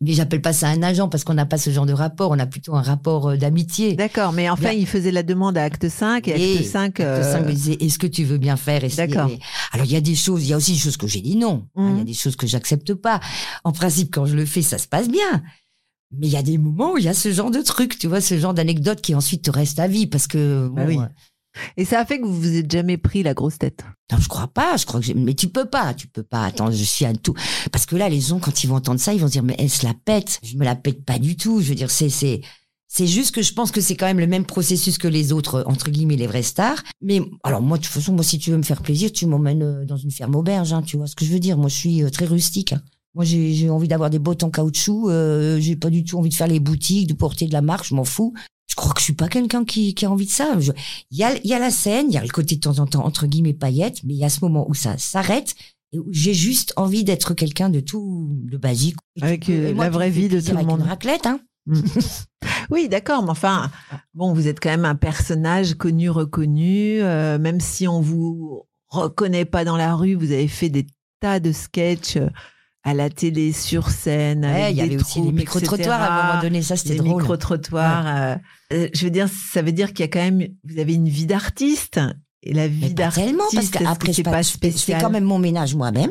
[0.00, 2.32] Mais j'appelle pas ça un agent parce qu'on n'a pas ce genre de rapport.
[2.32, 3.94] On a plutôt un rapport euh, d'amitié.
[3.94, 4.72] D'accord, mais enfin, Bien.
[4.72, 6.84] il faisait la demande à Acte 5 et Et Acte 5.
[6.86, 9.30] Acte euh, 5 me disait, est-ce que tu veux bien faire D'accord.
[9.72, 11.36] Alors, il y a des choses, il y a aussi des choses que j'ai dit
[11.36, 11.66] non.
[11.76, 12.04] Hein, Il y a Mhm.
[12.04, 13.20] des choses que j'accepte pas.
[13.62, 15.42] En principe, quand je le fais, ça se passe bien.
[16.18, 18.06] Mais il y a des moments où il y a ce genre de truc, tu
[18.06, 20.98] vois, ce genre d'anecdote qui ensuite te reste à vie parce que, Bah oui.
[21.76, 23.84] Et ça a fait que vous vous êtes jamais pris la grosse tête.
[24.10, 24.76] Non, je crois pas.
[24.78, 26.46] Je crois que mais tu peux pas, tu peux pas.
[26.46, 27.34] Attends, je suis à tout.
[27.70, 29.54] Parce que là, les gens, quand ils vont entendre ça, ils vont se dire mais
[29.58, 30.40] elle se la pète.
[30.42, 31.60] Je me la pète pas du tout.
[31.60, 32.40] Je veux dire, c'est c'est
[32.88, 35.62] c'est juste que je pense que c'est quand même le même processus que les autres
[35.66, 36.82] entre guillemets les vraies stars.
[37.02, 39.62] Mais alors moi, de toute façon, moi, si tu veux me faire plaisir, tu m'emmènes
[39.62, 40.72] euh, dans une ferme auberge.
[40.72, 42.72] Hein, tu vois ce que je veux dire Moi, je suis euh, très rustique.
[42.72, 42.80] hein.
[43.14, 45.10] Moi, j'ai envie d'avoir des bottes en caoutchouc.
[45.10, 47.84] Euh, j'ai pas du tout envie de faire les boutiques, de porter de la marque.
[47.84, 48.32] Je m'en fous.
[48.68, 50.56] je crois que je suis pas quelqu'un qui, qui a envie de ça.
[51.10, 52.86] Il y a, y a la scène, il y a le côté de temps en
[52.86, 55.54] temps entre guillemets paillettes, mais il y a ce moment où ça s'arrête
[55.92, 58.96] et où j'ai juste envie d'être quelqu'un de tout de basique.
[59.20, 60.80] Avec, euh, et moi, la vraie vie de tout le monde.
[60.80, 61.40] Une raclette, hein.
[62.70, 63.70] Oui, d'accord, mais enfin,
[64.14, 69.44] bon, vous êtes quand même un personnage connu, reconnu, euh, même si on vous reconnaît
[69.44, 70.86] pas dans la rue, vous avez fait des
[71.20, 72.28] tas de sketchs euh,
[72.84, 76.06] à la télé, sur scène, Ouais, il y des avait aussi les troupes, micro-trottoirs à
[76.06, 77.22] un moment donné, ça c'était drôle.
[77.22, 78.06] micro-trottoirs.
[78.06, 78.36] euh,
[78.72, 81.08] euh, je veux dire, ça veut dire qu'il y a quand même, vous avez une
[81.08, 82.00] vie d'artiste.
[82.42, 86.10] Et la vie d'artiste, tellement, parce qu'après, c'est je, fais quand même mon ménage moi-même.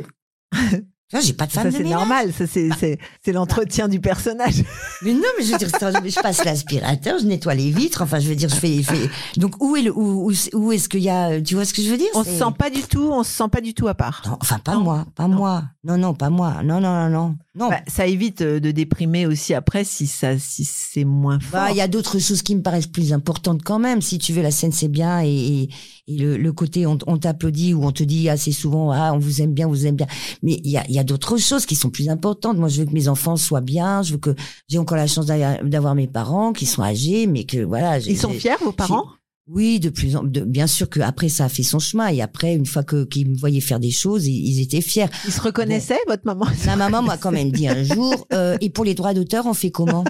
[1.20, 2.32] J'ai pas de femme Ça, c'est normal.
[2.32, 4.64] Ça, c'est, c'est, c'est l'entretien du personnage.
[5.02, 8.02] Mais non, mais je veux dire, je passe l'aspirateur, je nettoie les vitres.
[8.04, 8.78] Enfin, je veux dire, je fais.
[8.78, 11.66] je fais- Donc, où est le, où, où, où est-ce qu'il y a, tu vois
[11.66, 12.08] ce que je veux dire?
[12.14, 14.22] On se sent pas du tout, on se sent pas du tout à part.
[14.26, 14.82] Non, enfin, pas Non.
[14.82, 15.36] moi, pas Non.
[15.38, 15.64] moi.
[15.84, 16.62] Non, non, pas moi.
[16.64, 17.36] Non, non, non, non.
[17.54, 17.68] Non.
[17.70, 21.52] Bah, ça évite euh, de déprimer aussi après si ça, si c'est moins fort.
[21.60, 24.02] Bah, il y a d'autres choses qui me paraissent plus importantes quand même.
[24.02, 25.68] Si tu veux, la scène c'est bien et,
[26.08, 29.20] et, le, le côté on, on t'applaudit ou on te dit assez souvent ah on
[29.20, 30.08] vous aime bien, on vous aime bien.
[30.44, 32.58] Mais il y a, il y a d'autres choses qui sont plus importantes.
[32.58, 34.02] Moi, je veux que mes enfants soient bien.
[34.02, 34.34] Je veux que
[34.70, 37.98] j'ai encore la chance d'a- d'avoir mes parents qui sont âgés, mais que voilà.
[38.00, 39.06] Ils sont fiers, vos parents?
[39.54, 42.22] Oui, de plus en de, bien sûr que après ça a fait son chemin et
[42.22, 45.08] après une fois que qu'ils me voyaient faire des choses, ils, ils étaient fiers.
[45.26, 46.46] Ils se reconnaissaient, votre maman?
[46.66, 49.54] Ma maman m'a quand même dit un jour euh, et pour les droits d'auteur, on
[49.54, 50.06] fait comment?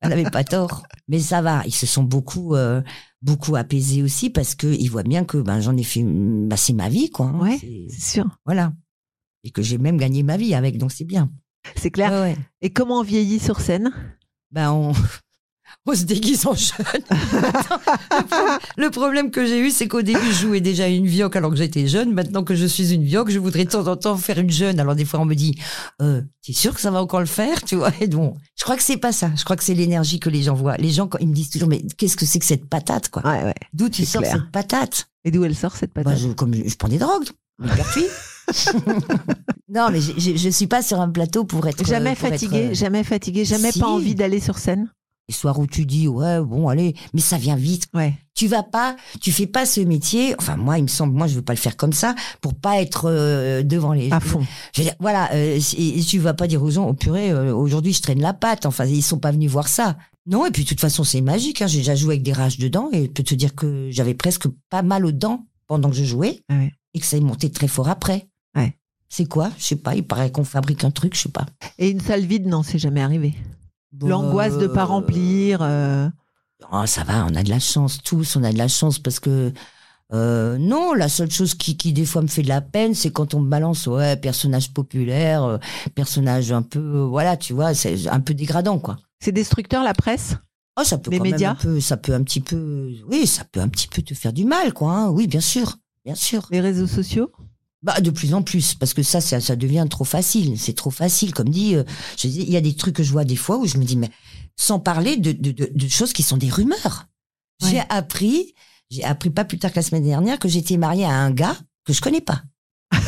[0.00, 1.62] Elle n'avait pas tort, mais ça va.
[1.66, 2.80] Ils se sont beaucoup euh,
[3.22, 6.72] beaucoup apaisés aussi parce que ils voient bien que ben j'en ai fait bah, c'est
[6.72, 7.26] ma vie quoi.
[7.26, 7.40] hein.
[7.40, 7.58] Ouais.
[7.60, 8.72] C'est- C'est sûr, Voilà.
[9.44, 11.30] Et que j'ai même gagné ma vie avec donc c'est bien.
[11.76, 12.10] c'est clair.
[12.12, 12.36] Ouais, ouais.
[12.62, 13.90] Et comment on vieillit sur scène?
[14.52, 14.92] Ben on
[15.88, 16.86] on se déguise en jeune.
[17.10, 21.36] Le, pro- le problème que j'ai eu, c'est qu'au début, je jouais déjà une vioque
[21.36, 22.12] alors que j'étais jeune.
[22.12, 24.78] Maintenant que je suis une vioque, je voudrais de temps en temps faire une jeune.
[24.80, 25.56] Alors des fois, on me dit,
[26.02, 28.76] euh, t'es sûr que ça va encore le faire, tu vois Et bon, je crois
[28.76, 29.30] que c'est pas ça.
[29.36, 30.76] Je crois que c'est l'énergie que les gens voient.
[30.76, 33.22] Les gens, quand ils me disent toujours, mais qu'est-ce que c'est que cette patate, quoi
[33.26, 33.54] Ouais, ouais.
[33.72, 34.32] D'où tu sors clair.
[34.34, 35.08] cette patate?
[35.24, 37.26] Et d'où elle sort cette Bah, patate je, comme je, je prends des drogues,
[37.60, 38.08] des
[39.68, 42.68] non, mais je, je, je suis pas sur un plateau pour être Jamais être, fatigué,
[42.70, 43.80] euh, jamais fatigué, jamais si.
[43.80, 44.90] pas envie d'aller sur scène
[45.28, 47.86] Les soirs où tu dis, ouais, bon, allez, mais ça vient vite.
[47.92, 48.14] Ouais.
[48.34, 50.34] Tu vas pas, tu fais pas ce métier.
[50.38, 52.80] Enfin, moi, il me semble, moi, je veux pas le faire comme ça pour pas
[52.80, 54.10] être euh, devant les.
[54.10, 54.40] À fond.
[54.74, 57.30] Je veux dire, voilà, euh, et, et tu vas pas dire aux gens, oh purée,
[57.30, 58.64] euh, aujourd'hui, je traîne la patte.
[58.64, 59.96] Enfin, ils sont pas venus voir ça.
[60.26, 61.60] Non, et puis de toute façon, c'est magique.
[61.62, 61.66] Hein.
[61.66, 64.46] J'ai déjà joué avec des rages dedans et je peux te dire que j'avais presque
[64.70, 66.72] pas mal aux dents pendant que je jouais Ah ouais.
[66.94, 68.28] et que ça est monté très fort après.
[68.56, 68.74] Ouais.
[69.10, 69.50] C'est quoi?
[69.58, 69.94] Je sais pas.
[69.94, 71.46] Il paraît qu'on fabrique un truc, je sais pas.
[71.78, 73.34] Et une salle vide, non, c'est jamais arrivé.
[73.92, 75.58] Bon, L'angoisse de pas euh, remplir.
[75.62, 76.08] euh,
[76.72, 79.20] Oh, ça va, on a de la chance, tous, on a de la chance parce
[79.20, 79.52] que
[80.12, 83.10] euh, non, la seule chose qui, qui des fois me fait de la peine, c'est
[83.12, 85.58] quand on me balance, ouais, personnage populaire, euh,
[85.94, 88.96] personnage un peu, euh, voilà, tu vois, c'est un peu dégradant, quoi.
[89.20, 90.36] C'est destructeur la presse?
[90.78, 91.50] Oh, ça peut Les quand même médias?
[91.52, 94.32] un peu, ça peut un petit peu, oui, ça peut un petit peu te faire
[94.32, 94.92] du mal, quoi.
[94.92, 95.08] hein.
[95.10, 96.46] Oui, bien sûr, bien sûr.
[96.50, 97.30] Les réseaux sociaux?
[97.82, 100.58] Bah, de plus en plus, parce que ça, ça, ça devient trop facile.
[100.58, 101.76] C'est trop facile, comme dit.
[101.76, 101.84] euh,
[102.16, 103.84] je dis, il y a des trucs que je vois des fois où je me
[103.84, 104.10] dis, mais
[104.56, 107.06] sans parler de, de, de, de choses qui sont des rumeurs.
[107.64, 108.54] J'ai appris,
[108.90, 111.56] j'ai appris pas plus tard que la semaine dernière que j'étais mariée à un gars
[111.84, 112.42] que je connais pas.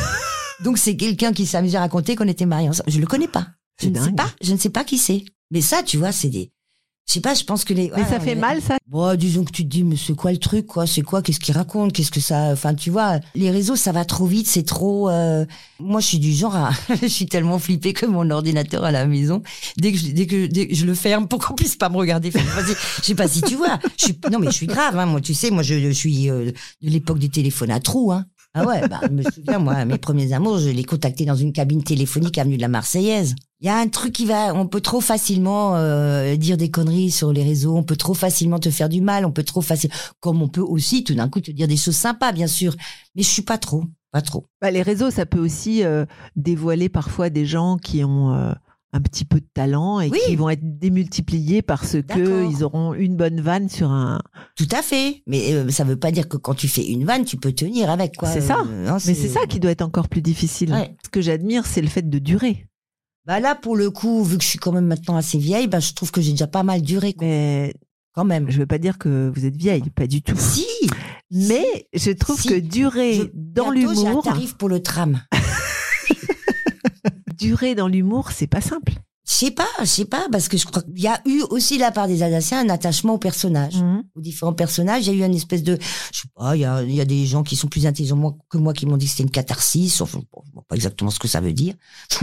[0.63, 2.91] Donc c'est quelqu'un qui s'amusait à raconter qu'on était mariés ensemble.
[2.91, 3.47] Je le connais pas.
[3.81, 4.31] Je ne sais pas.
[4.41, 5.25] Je ne sais pas qui c'est.
[5.51, 6.51] Mais ça, tu vois, c'est des.
[7.07, 7.33] Je sais pas.
[7.33, 7.89] Je pense que les.
[7.95, 10.31] Mais ouais, ça fait mal, ça Bon, disons que tu te dis, mais c'est quoi
[10.31, 10.85] le truc, quoi?
[10.85, 11.21] C'est quoi?
[11.21, 11.93] Qu'est-ce qu'il raconte?
[11.93, 15.09] Qu'est-ce que ça Enfin, tu vois, les réseaux, ça va trop vite, c'est trop.
[15.09, 15.45] euh,
[15.79, 16.71] Moi, je suis du genre à.
[17.01, 19.41] je suis tellement flippée que mon ordinateur à la maison,
[19.77, 21.97] dès que je, dès que, dès que je le ferme pour qu'on puisse pas me
[21.97, 22.31] regarder.
[22.31, 23.79] Je sais pas si tu vois.
[23.97, 24.19] Je suis...
[24.31, 24.97] Non, mais je suis grave.
[24.97, 28.11] Hein, moi, tu sais, moi, je, je suis euh, de l'époque des téléphones à trous.
[28.11, 28.25] Hein.
[28.53, 31.53] Ah ouais, bah, je me souviens, moi, mes premiers amours, je les contactais dans une
[31.53, 33.33] cabine téléphonique avenue de la Marseillaise.
[33.61, 37.11] Il y a un truc qui va, on peut trop facilement euh, dire des conneries
[37.11, 39.95] sur les réseaux, on peut trop facilement te faire du mal, on peut trop facilement,
[40.19, 42.75] comme on peut aussi tout d'un coup te dire des choses sympas, bien sûr.
[43.15, 44.47] Mais je suis pas trop, pas trop.
[44.59, 48.51] Bah, Les réseaux, ça peut aussi euh, dévoiler parfois des gens qui ont euh,
[48.93, 50.19] un petit peu de talent et Oui.
[50.25, 54.19] qui vont être démultipliés parce que ils auront une bonne vanne sur un.
[54.57, 55.23] Tout à fait.
[55.27, 57.89] Mais euh, ça veut pas dire que quand tu fais une vanne, tu peux tenir
[57.89, 58.29] avec quoi.
[58.29, 58.63] C'est ça.
[58.67, 60.73] Euh, non, Mais c'est ça qui doit être encore plus difficile.
[60.73, 60.95] Ouais.
[61.05, 62.67] Ce que j'admire, c'est le fait de durer.
[63.25, 65.79] Bah là, pour le coup, vu que je suis quand même maintenant assez vieille, bah
[65.79, 67.73] je trouve que j'ai déjà pas mal duré, quoi, Mais
[68.13, 68.49] quand même.
[68.49, 70.35] je veux pas dire que vous êtes vieille, pas du tout.
[70.37, 70.65] Si.
[71.29, 72.49] Mais je trouve Si.
[72.49, 75.21] que durer Je- dans bientôt, j'ai un l'humour, tarif pour le tram.
[77.41, 78.93] Durer dans l'humour, c'est pas simple.
[79.27, 81.75] Je sais pas, je sais pas, parce que je crois qu'il y a eu aussi
[81.75, 83.77] de la part des Alsaciens un attachement au personnage.
[83.77, 84.03] Mhm.
[84.15, 85.07] aux différents personnages.
[85.07, 85.77] Il y a eu une espèce de,
[86.11, 88.37] je sais pas, il y a, il y a des gens qui sont plus intelligents
[88.49, 90.01] que moi qui m'ont dit que c'était une catharsis.
[90.01, 91.75] Enfin, bon, je vois pas exactement ce que ça veut dire.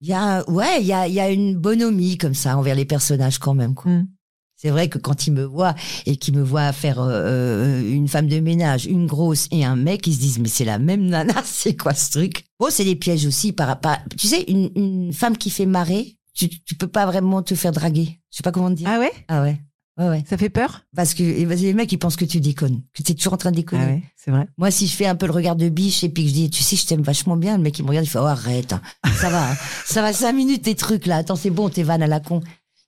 [0.00, 2.74] il y a, ouais, il y a, il y a une bonhomie comme ça envers
[2.74, 3.74] les personnages quand même.
[3.74, 3.90] Quoi.
[3.90, 4.08] Mm.
[4.62, 5.74] C'est vrai que quand il me voit
[6.06, 9.74] et qu'il me voit faire euh, euh, une femme de ménage, une grosse et un
[9.74, 12.44] mec, ils se disent mais c'est la même nana, c'est quoi ce truc?
[12.60, 13.96] Bon, c'est des pièges aussi par rapport.
[14.16, 17.72] Tu sais, une, une femme qui fait marrer, tu, tu peux pas vraiment te faire
[17.72, 18.20] draguer.
[18.30, 18.88] Je sais pas comment te dire.
[18.88, 19.10] Ah ouais?
[19.26, 19.58] Ah ouais.
[19.98, 20.24] Ouais, ouais.
[20.30, 20.82] Ça fait peur?
[20.94, 23.50] Parce que les mecs, ils pensent que tu déconnes, que tu es toujours en train
[23.50, 23.82] de déconner.
[23.84, 24.46] Ah ouais, c'est vrai.
[24.58, 26.50] Moi, si je fais un peu le regard de biche et puis que je dis,
[26.50, 28.72] tu sais, je t'aime vachement bien, le mec, il me regarde, il fait, oh, arrête,
[28.72, 28.80] hein.
[29.16, 29.56] ça va, hein.
[29.84, 31.16] ça va cinq minutes, tes trucs, là.
[31.16, 32.40] Attends, c'est bon, tes vannes à la con.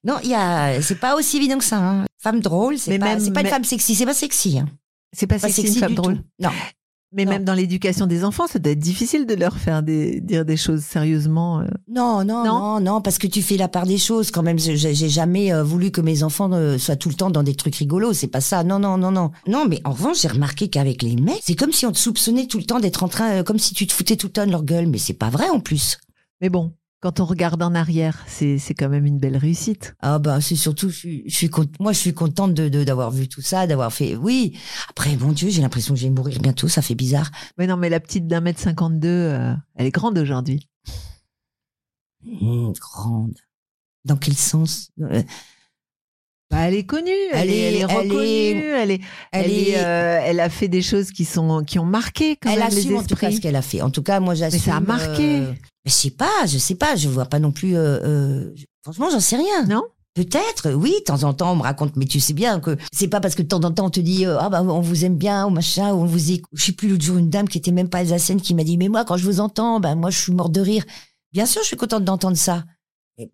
[0.04, 2.04] Non, il y a, c'est pas aussi évident que ça, hein.
[2.18, 4.66] Femme drôle, c'est pas, même- pas une mais- femme sexy, c'est pas sexy, hein.
[5.12, 6.16] C'est pas, Pas sexy, sexy une femme du drôle.
[6.16, 6.22] tout.
[6.40, 6.50] Non.
[7.16, 7.30] Mais Non.
[7.30, 10.56] même dans l'éducation des enfants, ça doit être difficile de leur faire des, dire des
[10.56, 11.60] choses sérieusement.
[11.60, 11.66] euh.
[11.86, 14.58] Non, non, Non non, non, parce que tu fais la part des choses quand même.
[14.58, 17.76] J'ai jamais euh, voulu que mes enfants euh, soient tout le temps dans des trucs
[17.76, 18.14] rigolos.
[18.14, 18.64] C'est pas ça.
[18.64, 19.30] Non, non, non, non.
[19.46, 22.48] Non, mais en revanche, j'ai remarqué qu'avec les mecs, c'est comme si on te soupçonnait
[22.48, 24.50] tout le temps d'être en train, comme si tu te foutais tout le temps de
[24.50, 24.88] leur gueule.
[24.88, 25.98] Mais c'est pas vrai en plus.
[26.40, 26.72] Mais bon,
[27.04, 29.94] quand on regarde en arrière, c'est c'est quand même une belle réussite.
[30.00, 32.82] Ah bah c'est surtout, je suis, je suis cont- moi je suis contente de de-
[32.82, 34.16] d'avoir vu tout ça, d'avoir fait.
[34.16, 34.56] Oui.
[34.88, 36.66] Après, mon Dieu, j'ai l'impression que je vais mourir bientôt.
[36.66, 37.30] Ça fait bizarre.
[37.58, 40.66] Mais non, mais la petite d'un mètre 52, euh, elle est grande aujourd'hui.
[42.26, 43.34] Hum, grande.
[44.06, 45.22] Dans quel sens Euh,
[46.50, 49.00] Bah, elle est connue, elle, Elle est, elle est reconnue, est- elle est,
[49.32, 52.60] Elle, est, euh, elle a fait des choses qui sont, qui ont marqué quand elle
[52.60, 53.36] même les assume en tout cas esprits.
[53.36, 53.82] ce qu'elle a fait.
[53.82, 54.60] En tout cas, moi j'assume.
[54.60, 55.40] ça a marqué.
[55.40, 57.76] euh, mais je sais pas, je sais pas, je vois pas non plus.
[57.76, 59.66] euh, euh, franchement, j'en sais rien.
[59.66, 59.82] Non?
[60.14, 63.08] Peut-être, oui, de temps en temps on me raconte, mais tu sais bien que c'est
[63.08, 65.04] pas parce que de temps en temps on te dit euh, ah bah on vous
[65.04, 66.48] aime bien ou machin ou on vous écoute.
[66.52, 68.78] Je sais plus l'autre jour une dame qui était même pas alsacienne qui m'a dit
[68.78, 70.84] mais moi quand je vous entends, ben moi je suis morte de rire.
[71.32, 72.62] Bien sûr, je suis contente d'entendre ça.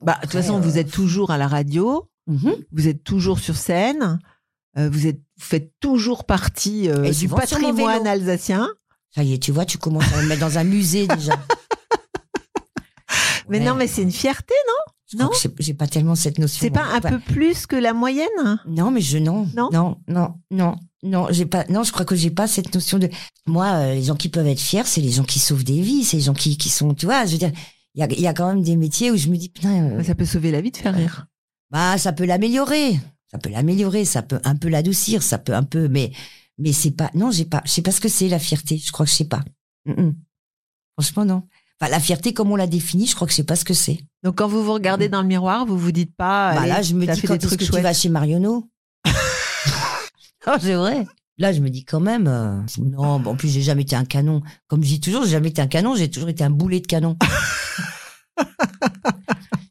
[0.01, 2.55] Bah, de toute façon, euh, vous êtes toujours à la radio, mhm.
[2.73, 4.19] vous êtes toujours sur scène,
[4.79, 8.69] euh, vous êtes, vous faites toujours partie euh, du patrimoine alsacien.
[9.15, 11.33] Ça y est, tu vois, tu commences à me mettre dans un musée déjà.
[13.51, 14.55] Mais non, mais c'est une fierté,
[15.07, 15.51] Je crois non?
[15.59, 16.61] j'ai- pas tellement cette notion.
[16.61, 18.61] c'est pas un Enfin, peu plus que la moyenne?
[18.67, 19.49] Non, mais je non.
[19.57, 19.69] Non?
[19.73, 21.65] Non, non, non, non, j'ai pas.
[21.69, 23.09] Non, je crois que j'ai pas cette notion de.
[23.47, 26.05] Moi, euh, les gens qui peuvent être fiers, c'est les gens qui sauvent des vies,
[26.05, 26.95] c'est les gens qui qui sont.
[26.95, 27.53] Tu vois, je veux dire,
[27.95, 29.91] il y a, il y a quand même des métiers où je me dis putain.
[29.99, 31.27] euh, Ça peut sauver la vie de faire rire.
[31.71, 32.99] bah, ça peut l'améliorer.
[33.33, 34.05] Ça peut l'améliorer.
[34.05, 35.23] Ça peut un peu l'adoucir.
[35.23, 35.89] Ça peut un peu.
[35.89, 36.13] Mais
[36.59, 37.11] mais c'est pas.
[37.15, 37.63] Non, j'ai pas.
[37.65, 38.77] Je sais pas ce que c'est la fierté.
[38.79, 39.43] Je crois que je sais pas.
[39.87, 40.15] Mm, mm.
[40.99, 41.43] Franchement, non.
[41.81, 43.73] Enfin, la fierté, comme on l'a définie, je crois que je sais pas ce que
[43.75, 43.99] c'est.
[44.23, 46.55] Donc quand vous vous regardez dans le miroir, vous vous dites pas.
[46.55, 48.69] Bah là, je me dis quand est-ce que tu vas chez Marionneau
[50.47, 51.07] Non, c'est vrai.
[51.39, 54.05] Là, je me dis quand même, euh, non, bon, en plus, j'ai jamais été un
[54.05, 54.43] canon.
[54.69, 56.87] Comme je dis toujours, j'ai jamais été un canon, j'ai toujours été un boulet de
[56.87, 57.17] canon.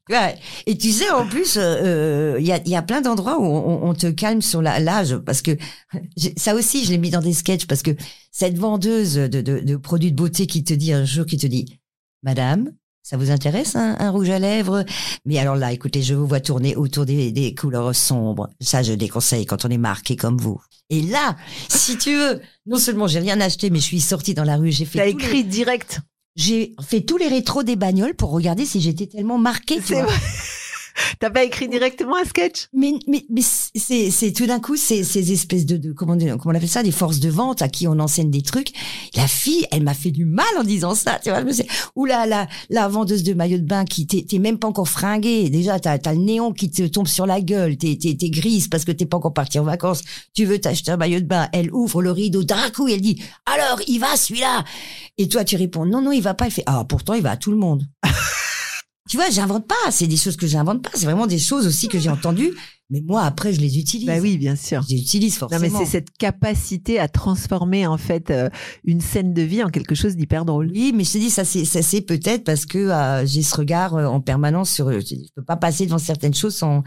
[0.10, 0.36] Ouais.
[0.66, 3.46] Et tu sais, en plus, il euh, il y, a, y a plein d'endroits où
[3.46, 5.56] on, on te calme sur l'âge, parce que
[6.36, 7.92] ça aussi, je l'ai mis dans des sketchs, parce que
[8.32, 11.46] cette vendeuse de, de, de produits de beauté qui te dit un jour, qui te
[11.46, 11.80] dit,
[12.24, 12.72] Madame,
[13.04, 14.84] ça vous intéresse un, un rouge à lèvres?
[15.26, 18.50] Mais alors là, écoutez, je vous vois tourner autour des, des couleurs sombres.
[18.60, 20.62] Ça, je déconseille quand on est marqué comme vous.
[20.90, 21.36] Et là,
[21.70, 24.72] si tu veux, non seulement j'ai rien acheté, mais je suis sortie dans la rue,
[24.72, 26.00] j'ai T'as fait, les- écrit direct.
[26.36, 29.78] j'ai fait tous les rétros des bagnoles pour regarder si j'étais tellement marquée.
[29.78, 30.04] tu C'est vois.
[30.06, 30.16] vrai.
[31.20, 32.68] T'as pas écrit directement un sketch?
[32.74, 36.40] Mais, mais, mais c'est, c'est tout d'un coup ces, ces espèces de, de comment, comment
[36.46, 38.72] on appelle ça, des forces de vente à qui on enseigne des trucs.
[39.16, 41.44] La fille, elle m'a fait du mal en disant ça, tu vois.
[41.96, 44.88] Ou la, la, la vendeuse de maillots de bain qui t'es, t'es même pas encore
[44.88, 45.50] fringuée.
[45.50, 47.78] Déjà, t'as, t'as le néon qui te tombe sur la gueule.
[47.78, 50.02] T'es, t'es, t'es grise parce que t'es pas encore partie en vacances.
[50.34, 51.50] Tu veux t'acheter un maillot de bain.
[51.54, 54.64] Elle ouvre le rideau d'un coup et elle dit, alors, il va celui-là.
[55.18, 56.46] Et toi, tu réponds, non, non, il va pas.
[56.46, 57.86] Elle fait, ah, pourtant, il va à tout le monde.
[59.10, 59.92] Tu vois, j'invente pas.
[59.92, 60.92] C'est des choses que j'invente pas.
[60.94, 62.54] C'est vraiment des choses aussi que j'ai entendues.
[62.92, 64.06] Mais moi, après, je les utilise.
[64.06, 64.84] Bah oui, bien sûr.
[64.88, 65.62] Je les utilise Non, forcément.
[65.62, 68.50] mais c'est cette capacité à transformer en fait euh,
[68.84, 70.70] une scène de vie en quelque chose d'hyper drôle.
[70.72, 73.56] Oui, mais je te dis, ça c'est, ça c'est peut-être parce que euh, j'ai ce
[73.56, 74.92] regard euh, en permanence sur.
[74.92, 76.84] Je peux pas passer devant certaines choses sans.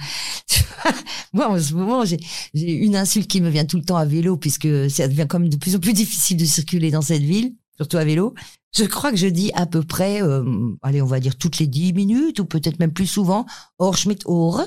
[1.33, 2.19] Moi, en ce moment, j'ai,
[2.55, 5.49] j'ai une insulte qui me vient tout le temps à vélo puisque ça devient comme
[5.49, 8.35] de plus en plus difficile de circuler dans cette ville, surtout à vélo.
[8.75, 10.45] Je crois que je dis à peu près, euh,
[10.83, 13.45] allez, on va dire toutes les dix minutes ou peut-être même plus souvent,
[13.79, 14.63] Orschmidt Ohr.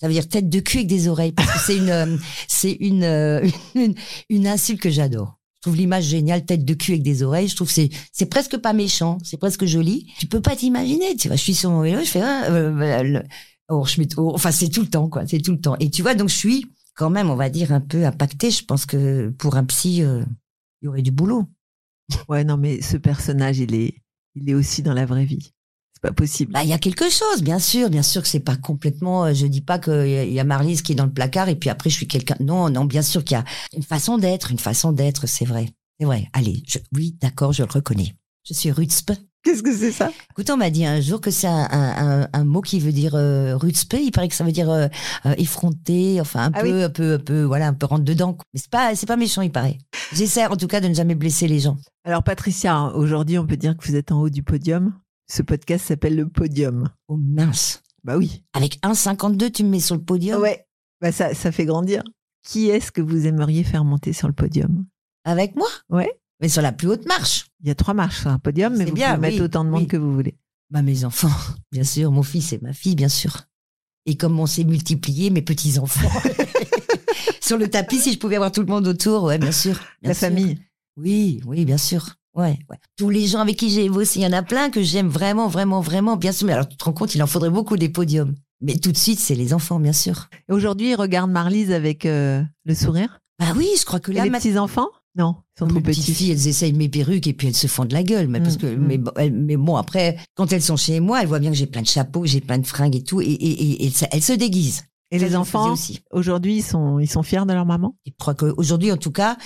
[0.00, 2.16] Ça veut dire tête de cul avec des oreilles parce que c'est une, euh,
[2.48, 3.94] c'est une, euh, une,
[4.28, 5.38] une insulte que j'adore.
[5.56, 7.48] Je trouve l'image géniale, tête de cul avec des oreilles.
[7.48, 10.12] Je trouve c'est c'est presque pas méchant, c'est presque joli.
[10.18, 11.16] Tu peux pas t'imaginer.
[11.16, 13.22] Tu vois, je suis sur mon vélo, je fais ah, euh, le-
[13.68, 14.32] oh, Schmitt, oh.
[14.34, 15.76] enfin c'est tout le temps quoi, c'est tout le temps.
[15.80, 18.50] Et tu vois, donc je suis quand même, on va dire un peu impacté.
[18.50, 20.24] Je pense que pour un psy, euh,
[20.82, 21.46] il y aurait du boulot.
[22.28, 23.94] Ouais, non, mais ce personnage, il est,
[24.34, 25.52] il est aussi dans la vraie vie.
[25.92, 26.52] C'est pas possible.
[26.52, 29.24] Bah, il y a quelque chose, bien sûr, bien sûr que c'est pas complètement.
[29.26, 31.70] euh, Je dis pas qu'il y a- Marlise qui est dans le placard et puis
[31.70, 32.36] après je suis quelqu'un.
[32.40, 33.44] Non, non, bien sûr qu'il y a
[33.74, 36.28] une façon d'être, une façon d'être, c'est vrai, c'est vrai.
[36.34, 38.14] Allez, je, oui, d'accord, je le reconnais.
[38.46, 39.12] Je suis Rutzp.
[39.46, 40.10] Qu'est-ce que c'est ça?
[40.32, 43.56] Écoute, on m'a dit un jour que c'est un, un, mot qui veut dire euh,
[43.56, 43.94] rutzpe.
[43.94, 44.88] Il paraît que ça veut dire euh,
[45.24, 46.82] euh, effronté, enfin un Ah peu, oui.
[46.82, 48.34] un peu, un peu, voilà, un peu rentre dedans.
[48.34, 48.42] quoi.
[48.52, 49.78] Mais c'est pas, c'est pas méchant, il paraît.
[50.12, 51.76] J'essaie en tout cas de ne jamais blesser les gens.
[52.04, 54.92] Alors Patricia, aujourd'hui on peut dire que vous êtes en haut du podium.
[55.30, 56.88] Ce podcast s'appelle le podium.
[57.06, 57.82] Oh mince.
[58.02, 58.42] Bah oui.
[58.52, 60.42] Avec 1,52, tu me mets sur le podium?
[60.42, 60.66] Ouais.
[61.00, 62.02] Bah ça, ça fait grandir.
[62.44, 64.86] Qui est-ce que vous aimeriez faire monter sur le podium?
[65.24, 65.68] Avec moi?
[65.88, 66.10] Ouais.
[66.40, 67.46] Mais sur la plus haute marche.
[67.62, 69.70] Il y a trois marches sur un podium, mais vous bien, pouvez mettre autant de
[69.70, 69.86] monde oui.
[69.88, 70.36] que vous voulez.
[70.70, 71.30] Bah mes enfants,
[71.72, 73.42] bien sûr, mon fils et ma fille, bien sûr.
[74.04, 76.08] Et comme on s'est multiplié, mes petits enfants.
[77.40, 79.74] sur le tapis, si je pouvais avoir tout le monde autour, ouais, bien sûr.
[80.02, 80.28] bien La sûr.
[80.28, 80.58] famille.
[80.96, 82.14] Oui, oui, bien sûr.
[82.34, 82.78] Ouais, ouais.
[82.96, 85.48] Tous les gens avec qui j'ai bossé, il y en a plein que j'aime vraiment,
[85.48, 86.46] vraiment, vraiment, bien sûr.
[86.46, 88.34] Mais alors, tu te rends compte, il en faudrait beaucoup des podiums.
[88.60, 90.28] Mais tout de suite, c'est les enfants, bien sûr.
[90.48, 93.20] Et Aujourd'hui, ils regardent Marlise avec euh, le sourire.
[93.38, 94.88] Bah oui, je crois que Et là, les ma- petits-enfants?
[95.16, 96.14] Non, ils sont trop petites petits.
[96.14, 98.28] filles, elles essayent mes perruques et puis elles se font de la gueule.
[98.28, 98.86] Mais, parce Mm, que, mm.
[98.86, 101.56] mais, bon, elles- mais bon, après, quand elles sont chez moi, elles voient bien que
[101.56, 104.08] j'ai plein de chapeaux, j'ai plein de fringues et tout, et, et, et, et ça-
[104.12, 104.84] elles se déguisent.
[105.12, 105.74] Et Ça, les enfants,
[106.10, 107.96] aujourd'hui, ils sont, ils sont fiers de leur maman?
[108.04, 109.36] Je crois qu'aujourd'hui, en tout cas,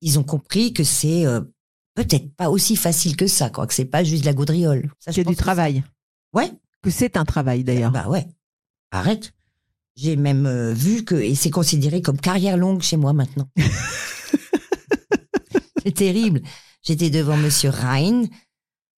[0.00, 1.40] ils ont compris que c'est euh,
[1.96, 4.90] peut-être pas aussi facile que ça, quoi, que c'est pas juste de la gaudriole.
[5.04, 5.82] Pense du travail.
[6.32, 6.50] Ouais.
[6.82, 7.90] Que c'est un travail d'ailleurs.
[7.90, 8.26] Bah ouais.
[8.92, 9.32] Arrête.
[9.96, 13.48] J'ai même euh, vu que et c'est considéré comme carrière longue chez moi maintenant.
[15.84, 16.42] c'est terrible.
[16.82, 18.24] J'étais devant Monsieur Rhein.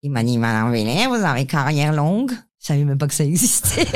[0.02, 2.32] Il m'a dit Madame Vélet, vous avez carrière longue.
[2.60, 3.86] Je savais même pas que ça existait.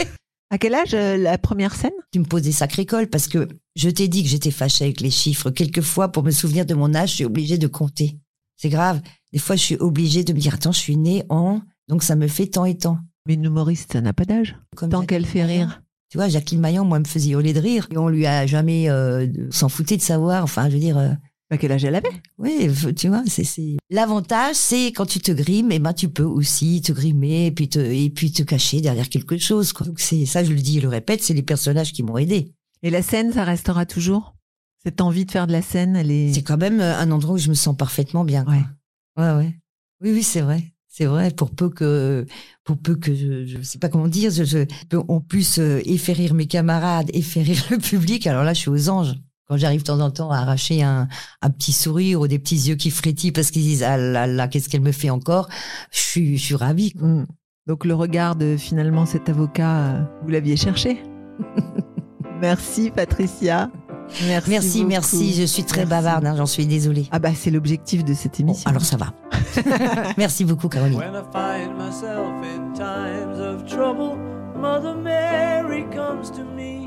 [0.51, 1.93] À quel âge euh, la première scène?
[2.13, 5.01] Tu me poses des sacrées cols parce que je t'ai dit que j'étais fâchée avec
[5.01, 5.51] les chiffres.
[5.51, 8.19] Quelquefois, pour me souvenir de mon âge, je suis obligée de compter.
[8.57, 9.01] C'est grave.
[9.33, 12.15] Des fois, je suis obligée de me dire attends, je suis née en donc ça
[12.17, 12.99] me fait tant et tant.
[13.27, 14.57] Mais une humoriste, ça n'a pas d'âge.
[14.77, 15.67] Comme Tant qu'elle fait Maillan.
[15.67, 15.83] rire.
[16.11, 17.89] Tu vois, Jacqueline Maillan, moi, me faisait hurler de rire.
[17.91, 20.45] Et on lui a jamais euh, s'en foutait de savoir.
[20.45, 21.11] Enfin, je veux dire, euh,
[21.55, 22.11] À quel âge elle avait?
[22.39, 23.45] Oui, tu vois, c'est
[23.89, 27.69] l'avantage, c'est quand tu te grimes, et ben tu peux aussi te grimer et puis
[27.69, 29.73] te et puis te cacher derrière quelque chose.
[29.73, 29.87] Quoi.
[29.87, 32.53] Donc c'est ça, je le dis et le répète, c'est les personnages qui m'ont aidé.
[32.83, 34.35] Et la scène, ça restera toujours?
[34.83, 36.35] Cette envie de faire de la scène, elle est.
[36.35, 38.45] C'est quand même euh, un endroit où je me sens parfaitement bien.
[38.45, 38.55] quoi.
[38.55, 38.63] Ouais.
[39.17, 39.55] Ouais, ouais.
[40.03, 40.65] Oui, oui, c'est vrai.
[40.89, 41.31] C'est vrai.
[41.31, 42.27] Pour peu que,
[42.65, 44.67] pour peu que je, je sais pas comment dire, je,
[45.09, 48.27] on puisse euh, rire mes camarades rire le public.
[48.27, 49.15] Alors là, je suis aux anges.
[49.55, 51.07] Quand j'arrive de temps en temps à arracher un,
[51.41, 54.49] un petit sourire ou des petits yeux qui frétillent parce qu'ils disent ah là là,
[54.49, 55.49] qu'est-ce qu'elle me fait encore,
[55.93, 56.91] je suis, je suis ravie.
[56.93, 57.07] quoi.
[57.07, 57.27] Mm.
[57.69, 61.01] Donc le regard de finalement cet avocat, euh, vous l'aviez cherché?
[62.41, 63.71] Merci Patricia.
[64.27, 64.85] Merci.
[64.85, 65.35] Merci.
[65.35, 65.91] Je suis très Merci.
[65.91, 67.07] bavarde, hein, j'en suis désolée.
[67.13, 68.69] Ah bah c'est l'objectif de cette Bon, émission.
[68.69, 69.13] alors ça va.
[70.19, 70.99] merci beaucoup, Caroline.
[70.99, 74.19] When I find myself in times of trouble,
[74.61, 76.87] Mother Mary comes to me,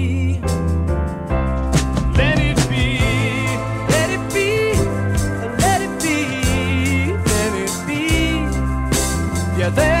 [9.61, 10.00] Yeah,